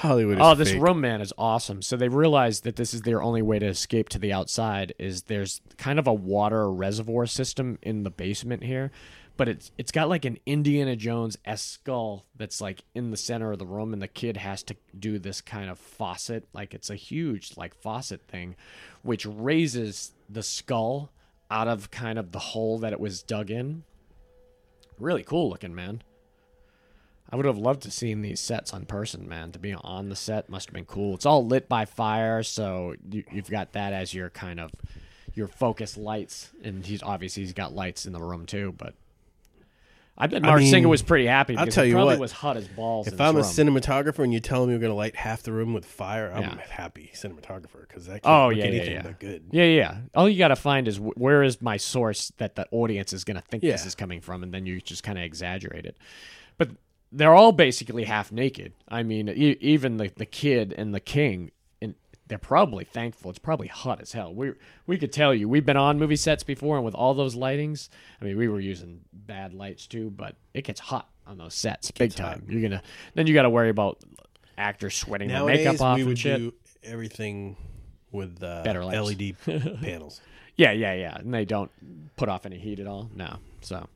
[0.03, 0.37] Hollywood.
[0.37, 0.81] Is Oh, this fake.
[0.81, 1.81] room man is awesome.
[1.81, 5.23] So they realized that this is their only way to escape to the outside is
[5.23, 8.91] there's kind of a water reservoir system in the basement here,
[9.37, 13.51] but it's it's got like an Indiana Jones s skull that's like in the center
[13.53, 16.89] of the room, and the kid has to do this kind of faucet, like it's
[16.89, 18.55] a huge like faucet thing,
[19.01, 21.11] which raises the skull
[21.49, 23.83] out of kind of the hole that it was dug in.
[24.99, 26.03] Really cool looking, man.
[27.33, 29.51] I would have loved to seen these sets on person, man.
[29.53, 31.15] To be on the set must have been cool.
[31.15, 34.69] It's all lit by fire, so you, you've got that as your kind of
[35.33, 38.75] your focus lights, and he's obviously he's got lights in the room too.
[38.77, 38.93] But
[40.15, 42.19] I bet I Marc mean, Singer was pretty happy I'll because tell you probably what,
[42.19, 43.07] was hot as balls.
[43.07, 43.47] If I'm a room.
[43.47, 46.43] cinematographer and you tell me you're going to light half the room with fire, I'm
[46.43, 46.59] Yeah.
[46.59, 49.01] a happy cinematographer because that can't Oh yeah, yeah, anything yeah.
[49.01, 49.43] but good.
[49.49, 49.97] Yeah, yeah.
[50.13, 53.37] All you got to find is where is my source that the audience is going
[53.37, 55.97] to think this is coming from, and then you just kind of exaggerate it.
[56.59, 56.69] But
[57.13, 58.73] they're all basically half naked.
[58.89, 61.51] I mean, e- even the the kid and the king,
[61.81, 61.95] and
[62.27, 63.29] they're probably thankful.
[63.29, 64.33] It's probably hot as hell.
[64.33, 64.53] We
[64.87, 67.89] we could tell you we've been on movie sets before, and with all those lightings,
[68.21, 71.91] I mean, we were using bad lights too, but it gets hot on those sets,
[71.91, 72.33] big gets hot.
[72.33, 72.45] time.
[72.49, 72.81] You're gonna
[73.13, 73.99] then you got to worry about
[74.57, 76.53] actors sweating their makeup off we would do
[76.83, 77.55] everything
[78.11, 79.19] with uh, Better lights.
[79.47, 80.21] LED panels.
[80.55, 81.17] Yeah, yeah, yeah.
[81.17, 81.71] And they don't
[82.15, 83.09] put off any heat at all.
[83.15, 83.37] No.
[83.61, 83.87] So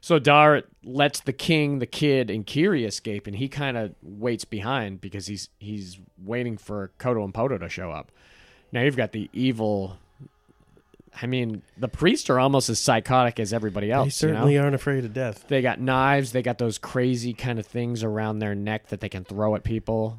[0.00, 4.44] so Dar lets the king, the kid, and Kiri escape, and he kind of waits
[4.44, 8.12] behind because he's he's waiting for Kodo and Podo to show up.
[8.72, 9.98] Now you've got the evil.
[11.20, 14.20] I mean, the priests are almost as psychotic as everybody else.
[14.20, 14.38] They you know?
[14.38, 15.46] certainly aren't afraid of death.
[15.48, 16.30] They got knives.
[16.30, 19.64] They got those crazy kind of things around their neck that they can throw at
[19.64, 20.18] people.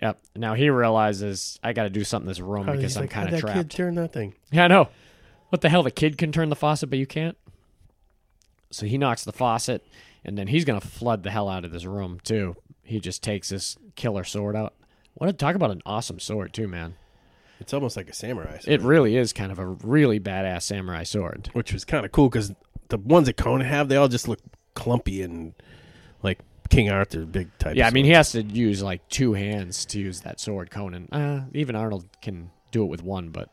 [0.00, 0.20] Yep.
[0.36, 3.28] Now he realizes I got to do something in this room because I'm like, kind
[3.28, 3.56] "How'd of trapped.
[3.56, 4.34] kid turn that thing.
[4.52, 4.88] Yeah, I know.
[5.48, 5.82] What the hell?
[5.82, 7.36] The kid can turn the faucet, but you can't.
[8.72, 9.86] So he knocks the faucet,
[10.24, 12.56] and then he's gonna flood the hell out of this room too.
[12.82, 14.74] He just takes this killer sword out.
[15.14, 16.94] What a talk about an awesome sword too, man.
[17.60, 18.58] It's almost like a samurai.
[18.58, 21.48] sword, It really is kind of a really badass samurai sword.
[21.52, 22.52] which was kind of cool because
[22.88, 24.40] the ones that Conan have, they all just look
[24.74, 25.54] clumpy and
[26.22, 27.76] like King Arthur big type.
[27.76, 30.70] Yeah, I mean he has to use like two hands to use that sword.
[30.70, 33.50] Conan, uh, even Arnold can do it with one, but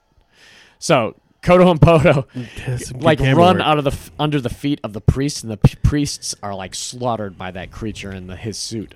[0.80, 2.30] so Kodo and Podo
[2.62, 3.62] Has like run work.
[3.62, 6.54] out of the f- under the feet of the priests, and the p- priests are
[6.54, 8.96] like slaughtered by that creature in the, his suit,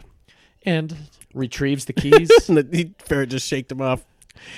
[0.63, 0.95] and
[1.33, 2.29] retrieves the keys.
[2.49, 4.05] and the, the ferret just shaked him off.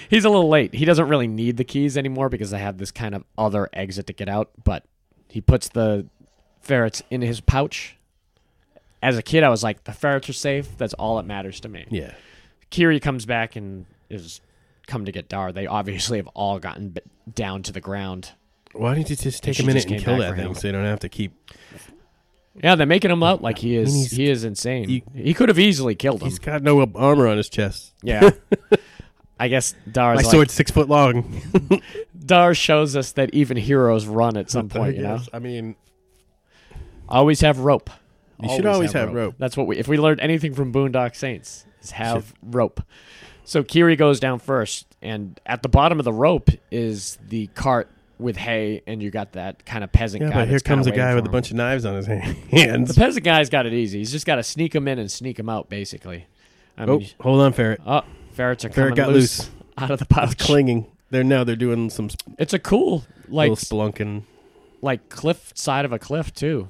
[0.09, 0.73] He's a little late.
[0.73, 4.07] He doesn't really need the keys anymore because they have this kind of other exit
[4.07, 4.49] to get out.
[4.63, 4.83] But
[5.27, 6.07] he puts the
[6.61, 7.97] ferrets in his pouch.
[9.03, 10.75] As a kid, I was like, the ferrets are safe.
[10.77, 11.85] That's all that matters to me.
[11.91, 12.13] Yeah,
[12.71, 14.41] Kiri comes back and is
[14.87, 15.51] come to get Dar.
[15.51, 17.01] They obviously have all gotten b-
[17.33, 18.31] down to the ground.
[18.73, 20.35] why don't you just take she a minute just and came kill back that for
[20.37, 20.55] thing him.
[20.55, 21.33] so you don't have to keep?
[22.63, 23.93] Yeah, they're making him out like he is.
[23.93, 24.87] he's- he is insane.
[24.87, 26.29] he- he could have easily killed him.
[26.29, 27.93] He's got no armor on his chest.
[28.01, 28.29] Yeah.
[29.39, 31.41] I guess Dar's My like, sword's six foot long.
[32.25, 34.95] Dar shows us that even heroes run at some point.
[34.95, 35.19] You know.
[35.33, 35.75] I mean,
[37.09, 37.89] always have rope.
[38.41, 39.35] You should always have rope.
[39.37, 39.77] That's what we.
[39.77, 42.81] If we learned anything from Boondock Saints, is have rope.
[43.45, 47.89] So Kiri goes down first, and at the bottom of the rope is the cart
[48.17, 50.35] with hay, and you got that kind of peasant Yeah, guy.
[50.35, 52.05] but here comes a guy with a bunch of knives on his
[52.51, 52.89] hands.
[52.95, 53.99] The peasant guy's got it easy.
[53.99, 56.25] He's just got to sneak him in and sneak him out, basically.
[56.77, 57.81] I oh, mean, hold on, ferret.
[57.85, 58.01] oh,
[58.33, 59.49] ferrets are Ferret coming got loose, loose.
[59.77, 60.37] out of the It's pouch.
[60.39, 60.87] clinging.
[61.11, 64.23] They're now they're doing some It's a cool, like little spelunking.
[64.81, 66.67] like cliff side of a cliff too.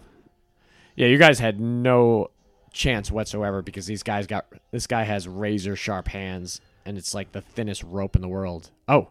[0.95, 2.29] Yeah, you guys had no
[2.75, 7.31] chance whatsoever because these guys got this guy has razor sharp hands and it's like
[7.31, 8.69] the thinnest rope in the world.
[8.87, 9.09] Oh,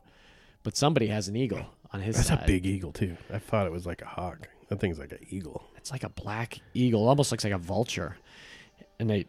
[0.62, 2.42] but somebody has an eagle on his That's side.
[2.44, 3.16] a big eagle too.
[3.32, 4.48] I thought it was like a hawk.
[4.68, 5.64] That thing's like an eagle.
[5.76, 8.18] It's like a black eagle, almost looks like a vulture.
[9.00, 9.26] And they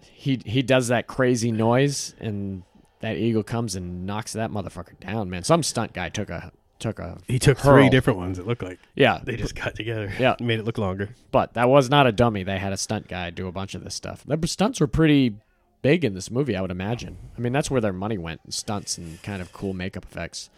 [0.00, 2.62] he he does that crazy noise and
[3.00, 5.44] that eagle comes and knocks that motherfucker down, man.
[5.44, 6.52] Some stunt guy took a
[6.82, 7.74] took a He took hurl.
[7.76, 8.38] three different ones.
[8.38, 10.12] It looked like Yeah, they just got together.
[10.18, 10.36] Yeah.
[10.40, 11.14] made it look longer.
[11.30, 12.42] But that was not a dummy.
[12.42, 14.22] They had a stunt guy do a bunch of this stuff.
[14.26, 15.36] The stunts were pretty
[15.80, 17.16] big in this movie, I would imagine.
[17.36, 20.50] I mean, that's where their money went stunts and kind of cool makeup effects.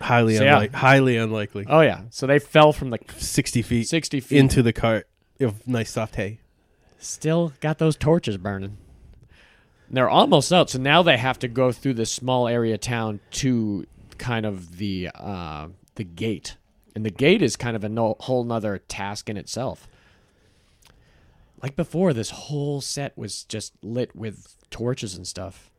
[0.00, 0.66] Highly So, yeah.
[0.74, 1.64] highly unlikely.
[1.68, 2.02] Oh, yeah.
[2.10, 4.38] So they fell from the Sixty feet 60 feet.
[4.38, 5.08] into the cart
[5.40, 6.40] of nice soft hay.
[6.98, 8.76] Still got those torches burning.
[9.88, 10.68] They're almost out.
[10.70, 15.10] So now they have to go through this small area town to kind of the
[15.14, 16.56] uh, the gate.
[16.94, 19.86] And the gate is kind of a no, whole nother task in itself.
[21.62, 25.70] Like before, this whole set was just lit with torches and stuff.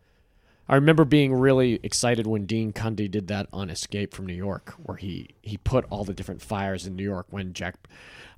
[0.70, 4.74] I remember being really excited when Dean Cundey did that on Escape from New York,
[4.84, 7.76] where he, he put all the different fires in New York when Jack,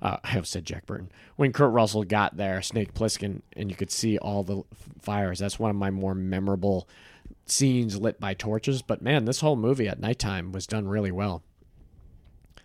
[0.00, 3.76] uh, I have said Jack Burton, when Kurt Russell got there, Snake Plissken, and you
[3.76, 4.62] could see all the
[5.00, 5.40] fires.
[5.40, 6.88] That's one of my more memorable
[7.50, 8.82] scenes lit by torches.
[8.82, 11.42] But man, this whole movie at nighttime was done really well.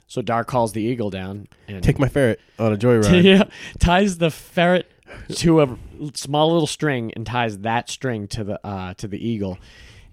[0.07, 3.23] So Dar calls the eagle down and Take my ferret on a joyride.
[3.23, 3.43] yeah,
[3.79, 4.89] ties the ferret
[5.38, 5.77] to a
[6.13, 9.57] small little string and ties that string to the uh, to the eagle,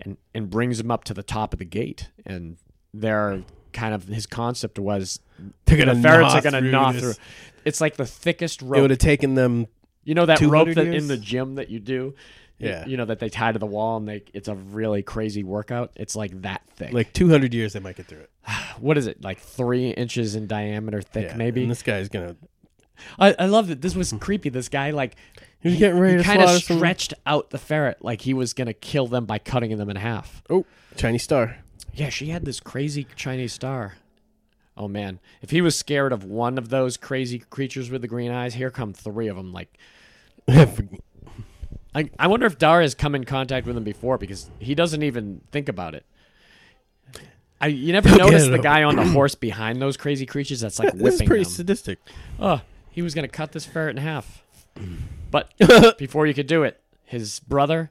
[0.00, 2.10] and and brings him up to the top of the gate.
[2.24, 2.56] And
[2.94, 3.42] there,
[3.72, 5.20] kind of his concept was
[5.66, 7.02] They're the gonna ferrets are going to through gnaw this.
[7.02, 7.14] through.
[7.64, 8.78] It's like the thickest rope.
[8.78, 9.66] It would have taken them
[10.04, 12.14] You know that rope that in the gym that you do.
[12.58, 12.86] Yeah.
[12.86, 15.92] You know that they tie to the wall and they it's a really crazy workout.
[15.96, 16.92] It's like that thick.
[16.92, 17.72] like 200 years.
[17.72, 18.30] They might get through it.
[18.78, 19.22] what is it?
[19.22, 21.62] Like three inches in diameter thick, Yeah, maybe.
[21.62, 22.36] And this guy's gonna.
[23.18, 23.80] I, I love that.
[23.82, 24.48] This was creepy.
[24.48, 25.16] This guy like
[25.60, 28.74] He was getting ready to kind of stretched out the ferret like he was gonna
[28.74, 30.42] kill them by cutting them in half.
[30.48, 30.64] Oh,
[30.96, 31.58] Chinese star.
[31.94, 33.96] Yeah, she had this crazy Chinese star.
[34.76, 38.30] Oh man, if he was scared of one of those crazy creatures with the green
[38.30, 39.52] eyes, here come three of them.
[39.52, 39.76] Like,
[41.94, 45.02] I, I wonder if Dara has come in contact with him before because he doesn't
[45.02, 46.04] even think about it.
[47.60, 50.92] I you never notice the guy on the horse behind those crazy creatures that's like
[50.92, 51.52] this is whipping pretty them.
[51.52, 51.98] sadistic.
[52.40, 54.42] Oh, he was going to cut this ferret in half.
[55.30, 55.52] But
[55.98, 57.90] before you could do it, his brother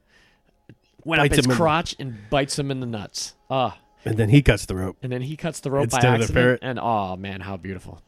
[1.06, 3.36] went Bites up his him in- crotch and bites him in the nuts.
[3.50, 4.98] Ah, And then he cuts the rope.
[5.02, 6.44] and then he cuts the rope Instead by of the accident.
[6.44, 6.60] ferret.
[6.64, 8.02] And oh man, how beautiful!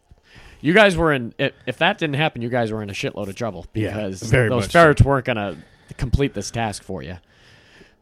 [0.60, 1.34] You guys were in.
[1.38, 4.22] If, if that didn't happen, you guys were in a shitload of trouble Yeah, because
[4.24, 4.80] very those much so.
[4.82, 5.58] ferrets weren't going to
[5.98, 7.18] complete this task for you.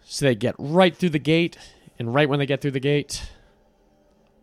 [0.04, 1.58] So they get right through the gate,
[2.00, 3.22] and right when they get through the gate,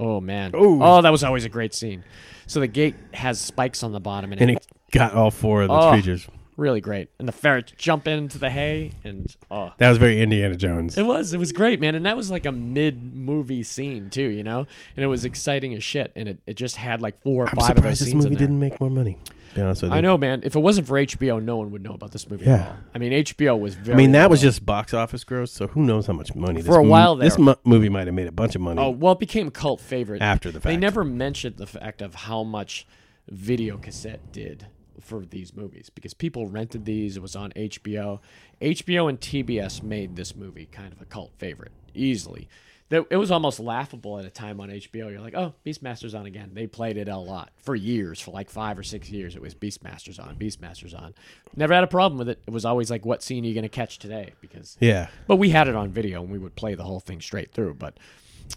[0.01, 0.82] oh man, Ooh.
[0.82, 2.05] oh that was always a great scene.
[2.47, 5.62] So the gate has spikes on the bottom, and, And it, it got all four
[5.62, 5.91] of those Oh.
[5.91, 6.26] creatures.
[6.57, 7.09] really great.
[7.20, 10.97] And the ferrets jump into the hay, and oh, That was very Indiana Jones.
[10.97, 11.95] it was it was great, man.
[11.95, 14.66] And that was like a mid movie scene too, you know.
[14.97, 16.12] And it was exciting as shit.
[16.16, 18.34] And it, it just had like four or I'm five of those surprised this movie
[18.36, 19.18] didn't make more money.
[19.59, 19.96] Be honest with you.
[19.98, 20.42] I know, man.
[20.44, 22.54] If it wasn't for HBO, no one would know about this movie Yeah.
[22.54, 22.76] at all.
[22.94, 23.94] I mean, HBO was very.
[23.94, 25.50] I mean, that was just box office gross.
[25.50, 28.06] So who knows how much money For a this while mo- this mo- movie might
[28.06, 30.61] have made a bunch of money Oh well, it became a cult favorite after the
[30.61, 30.64] fact.
[30.72, 32.86] They never mentioned the fact of how much
[33.28, 34.66] video cassette did
[35.00, 37.16] for these movies because people rented these.
[37.16, 38.20] It was on HBO.
[38.61, 42.48] HBO and TBS made this movie kind of a cult favorite easily.
[42.91, 45.11] That- It was almost laughable at a time on HBO.
[45.11, 46.51] You're like, oh, Beastmaster's on again.
[46.55, 49.36] They played it a lot for years, for like five or six years.
[49.36, 51.14] It was Beastmaster's on, Beastmaster's on.
[51.55, 52.41] Never had a problem with it.
[52.47, 54.32] It was always like, what scene are you going to catch today?
[54.41, 57.20] Because Yeah, but we had it on video and we would play the whole thing
[57.20, 57.74] straight through.
[57.74, 57.99] But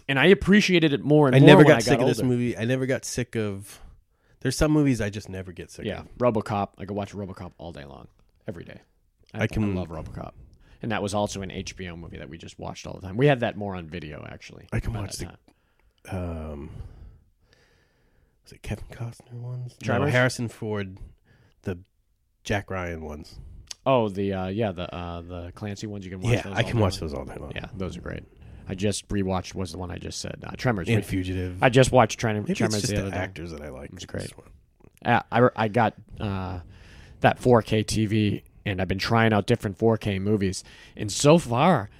[0.08, 2.56] and I appreciated it more and I more never got I sick of this movie.
[2.56, 3.80] I never got sick of.
[4.40, 6.08] There's some movies I just never get sick Yeah, of.
[6.18, 6.70] RoboCop.
[6.78, 8.08] I could watch RoboCop all day long,
[8.48, 8.80] every day.
[9.34, 10.32] I, I can- I love RoboCop,
[10.82, 13.16] and that was also an HBO movie that we just watched all the time.
[13.16, 14.66] We had that more on video actually.
[14.72, 15.36] I can watch the- time.
[16.10, 16.70] Um,
[18.44, 19.76] was it Kevin Costner ones?
[19.80, 20.12] No, Tremors?
[20.12, 20.98] Harrison Ford,
[21.62, 21.78] the
[22.44, 23.38] Jack Ryan ones.
[23.86, 26.04] Oh, the uh, yeah, the uh, the Clancy ones.
[26.04, 26.32] You can watch.
[26.34, 27.08] Yeah, those I can watch long.
[27.10, 27.52] those all day long.
[27.54, 28.22] Yeah, those are great.
[28.68, 29.54] I just rewatched.
[29.54, 30.42] Was the one I just said?
[30.44, 30.88] Uh, Tremors.
[30.88, 31.62] and We- Fugitive.
[31.62, 33.22] I just watched Trem- Maybe Tremors it's just the the, other day.
[33.22, 33.90] actors that I like.
[33.92, 34.30] It's great.
[34.36, 34.48] One.
[35.04, 36.60] Uh, I, I got uh,
[37.20, 40.64] that 4K TV, and I've been trying out different 4K movies.
[40.96, 41.90] And so far,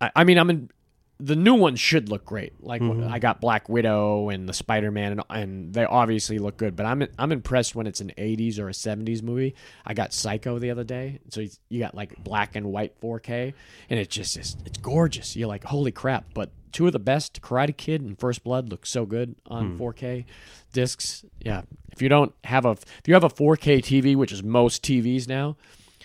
[0.00, 0.70] I, I mean, I'm in,
[1.18, 2.52] the new ones should look great.
[2.60, 3.12] Like Mm-hmm.
[3.12, 6.74] I got Black Widow and the Spider Man, and, and they obviously look good.
[6.74, 9.54] But I'm I'm impressed when it's an '80s or a '70s movie.
[9.86, 13.54] I got Psycho the other day, so you got like black and white 4K,
[13.88, 15.36] and it just is it's gorgeous.
[15.36, 16.24] You're like, holy crap!
[16.34, 20.24] But two of the best, Karate Kid and First Blood, look so good on 4K
[20.72, 21.24] discs.
[21.40, 21.62] Yeah,
[21.92, 25.28] if you don't have a if you have a 4K TV, which is most TVs
[25.28, 25.56] now,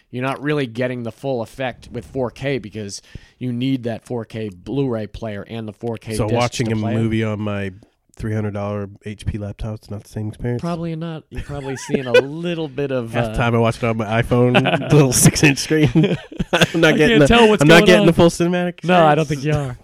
[0.09, 3.01] you're not really getting the full effect with 4K because
[3.37, 6.15] you need that 4K Blu-ray player and the 4K.
[6.15, 7.71] So watching a movie on my
[8.17, 10.61] three hundred dollar HP laptop, it's not the same experience.
[10.61, 11.23] Probably not.
[11.29, 13.11] You're probably seeing a little bit of.
[13.13, 15.89] Half the uh, time I watch it on my iPhone, little six inch screen.
[15.95, 17.19] I'm not I getting.
[17.19, 18.07] can't the, tell what's I'm not getting on.
[18.07, 18.83] the full cinematic.
[18.83, 19.77] No, I don't think you are.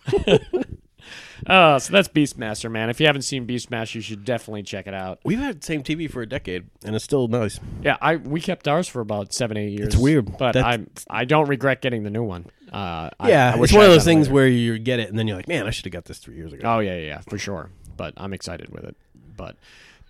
[1.48, 2.90] Oh, so that's Beastmaster, man.
[2.90, 5.20] If you haven't seen Beastmaster, you should definitely check it out.
[5.24, 7.60] We've had the same TV for a decade, and it's still nice.
[7.82, 9.88] Yeah, I we kept ours for about seven, eight years.
[9.88, 10.38] It's weird.
[10.38, 12.46] but That's- I I don't regret getting the new one.
[12.72, 14.34] Uh, I- yeah, I wish it's one I of had those things later.
[14.34, 16.36] where you get it, and then you're like, man, I should have got this three
[16.36, 16.62] years ago.
[16.68, 17.70] Oh yeah, yeah, yeah, for sure.
[17.98, 18.96] But I'm excited with it.
[19.38, 19.56] But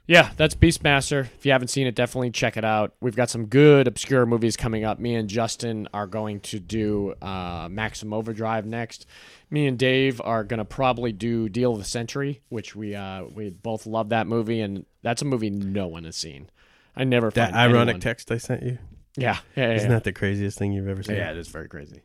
[0.07, 1.21] yeah, that's Beastmaster.
[1.37, 2.93] If you haven't seen it, definitely check it out.
[3.01, 4.99] We've got some good obscure movies coming up.
[4.99, 9.05] Me and Justin are going to do uh, Maximum Overdrive next.
[9.53, 13.51] Me and Dave are gonna probably do Deal of the Century, which we uh, we
[13.51, 16.49] both love that movie, and that's a movie no one has seen.
[16.95, 18.79] I never found that ironic anyone- text I sent you.
[19.15, 19.95] Yeah, yeah, yeah, Isn't yeah.
[19.97, 21.17] that the craziest thing you've ever seen?
[21.17, 22.01] Yeah, it is very crazy.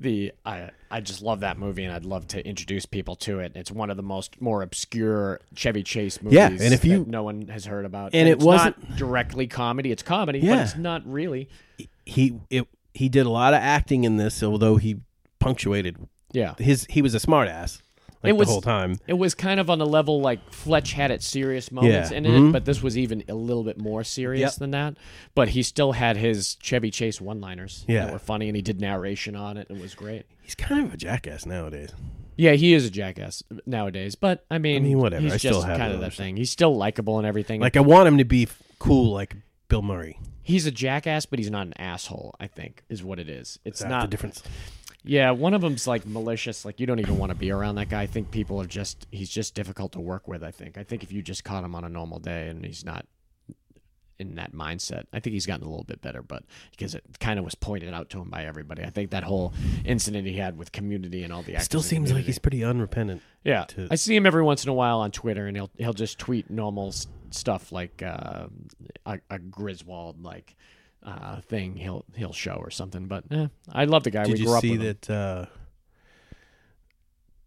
[0.00, 3.52] The I I just love that movie, and I'd love to introduce people to it.
[3.54, 6.34] It's one of the most more obscure Chevy Chase movies.
[6.36, 8.98] Yeah, and if you- that no one has heard about, And it it's wasn't- not
[8.98, 9.92] directly comedy.
[9.92, 11.48] It's comedy, but it's not really.
[12.04, 14.96] He it he did a lot of acting in this, although he
[15.38, 15.96] punctuated
[16.32, 16.86] Yeah, his.
[16.90, 17.80] He was a smartass
[18.22, 18.96] like It was- the whole time.
[19.06, 22.16] it was kind of on a level like Fletch had its serious moments Yeah.
[22.18, 22.52] in it, mm-hmm.
[22.52, 24.58] but this was even a little bit more serious Yep.
[24.58, 24.96] than that.
[25.34, 28.04] But he still had his Chevy Chase one-liners Yeah.
[28.04, 29.68] that were funny, and he did narration on it.
[29.70, 30.26] And it was great.
[30.42, 31.92] He's kind of a jackass nowadays.
[32.36, 35.22] Yeah, he is a jackass nowadays, but I mean, I mean, whatever.
[35.22, 36.36] He's I still just have kind of that thing.
[36.36, 37.60] He's still likable and everything.
[37.60, 38.48] Like I want him to be
[38.78, 39.34] cool, like
[39.68, 40.18] Bill Murray.
[40.42, 42.34] he's a jackass, but he's not an asshole.
[42.40, 43.58] I think is what it is.
[43.64, 44.42] It's not the difference.
[45.04, 46.64] Yeah, one of them's like malicious.
[46.64, 48.02] Like you don't even want to be around that guy.
[48.02, 50.42] I think people are just he's just difficult to work with.
[50.44, 50.76] I think.
[50.78, 53.06] I think if you just caught him on a normal day and he's not
[54.18, 56.20] in that mindset, I think he's gotten a little bit better.
[56.22, 59.24] But because it kind of was pointed out to him by everybody, I think that
[59.24, 59.54] whole
[59.86, 63.22] incident he had with community and all the still seems like he's pretty unrepentant.
[63.42, 65.94] Yeah, to- I see him every once in a while on Twitter, and he'll he'll
[65.94, 66.92] just tweet normal
[67.30, 68.48] stuff like uh,
[69.06, 70.54] a, a Griswold like
[71.02, 73.06] uh, thing he'll he'll show or something.
[73.06, 74.24] But eh, I love the guy.
[74.24, 75.46] Did we you grew up see with that uh,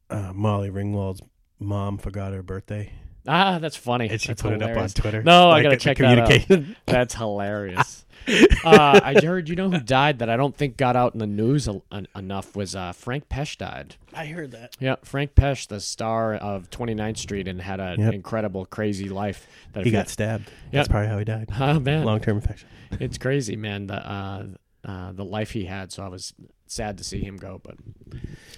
[0.09, 1.21] uh, Molly Ringwald's
[1.59, 2.91] mom forgot her birthday?
[3.27, 4.09] Ah, that's funny.
[4.09, 4.89] And she That's put it up on.
[4.89, 5.23] Twitter.
[5.23, 6.27] No, I gotta check that out.
[6.29, 6.75] communication.
[6.85, 8.05] That's hilarious.
[8.63, 11.27] uh, I heard you know who died that I don't think got out in the
[11.27, 13.95] news a, en- enough was uh, Frank Pesce died.
[14.13, 14.77] I heard that.
[14.79, 18.13] Yeah, Frank Pesce, the star of 29th Street, and had an Yep.
[18.13, 19.45] incredible, crazy life.
[19.73, 20.45] That if He you- got stabbed.
[20.45, 20.71] Yep.
[20.71, 21.49] That's probably how he died.
[21.59, 22.69] Oh man, Long term infection.
[22.99, 23.87] it's crazy, man.
[23.87, 24.45] The uh,
[24.85, 25.91] uh, the life he had.
[25.91, 26.33] So I was
[26.67, 27.61] sad to see him go.
[27.63, 27.75] But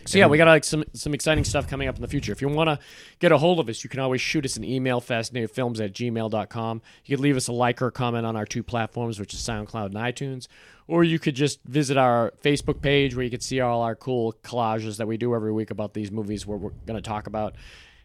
[0.05, 2.31] so yeah, we got like some some exciting stuff coming up in the future.
[2.31, 2.79] If you want to
[3.19, 6.81] get a hold of us, you can always shoot us an email, fascinatedfilms at gmail.com.
[7.05, 9.41] You could leave us a like or a comment on our two platforms, which is
[9.41, 10.47] SoundCloud and iTunes.
[10.87, 14.33] Or you could just visit our Facebook page where you can see all our cool
[14.43, 17.55] collages that we do every week about these movies where we're going to talk about.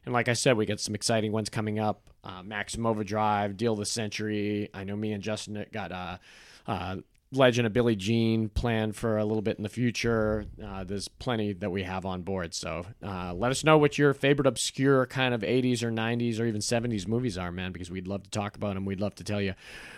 [0.06, 2.08] And like I said, we got some exciting ones coming up.
[2.24, 4.68] Uh, Maximum Overdrive, Deal of the Century.
[4.72, 6.18] I know me and Justin got uh,
[6.66, 6.96] uh,
[7.32, 10.46] Legend of Billie Jean planned for a little bit in the future.
[10.64, 12.54] Uh, there's plenty that we have on board.
[12.54, 16.46] So uh, let us know what your favorite obscure kind of 80s or 90s or
[16.46, 18.84] even 70s movies are, man, because we'd love to talk about them.
[18.84, 19.54] We'd love to tell you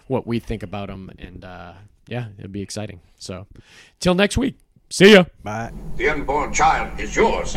[0.09, 1.11] what we think about them.
[1.19, 1.73] And uh,
[2.07, 3.01] yeah, it'd be exciting.
[3.19, 3.47] So
[3.99, 4.59] till next week,
[4.91, 5.25] see ya.
[5.43, 5.73] Bye.
[5.97, 7.57] The unborn child is yours.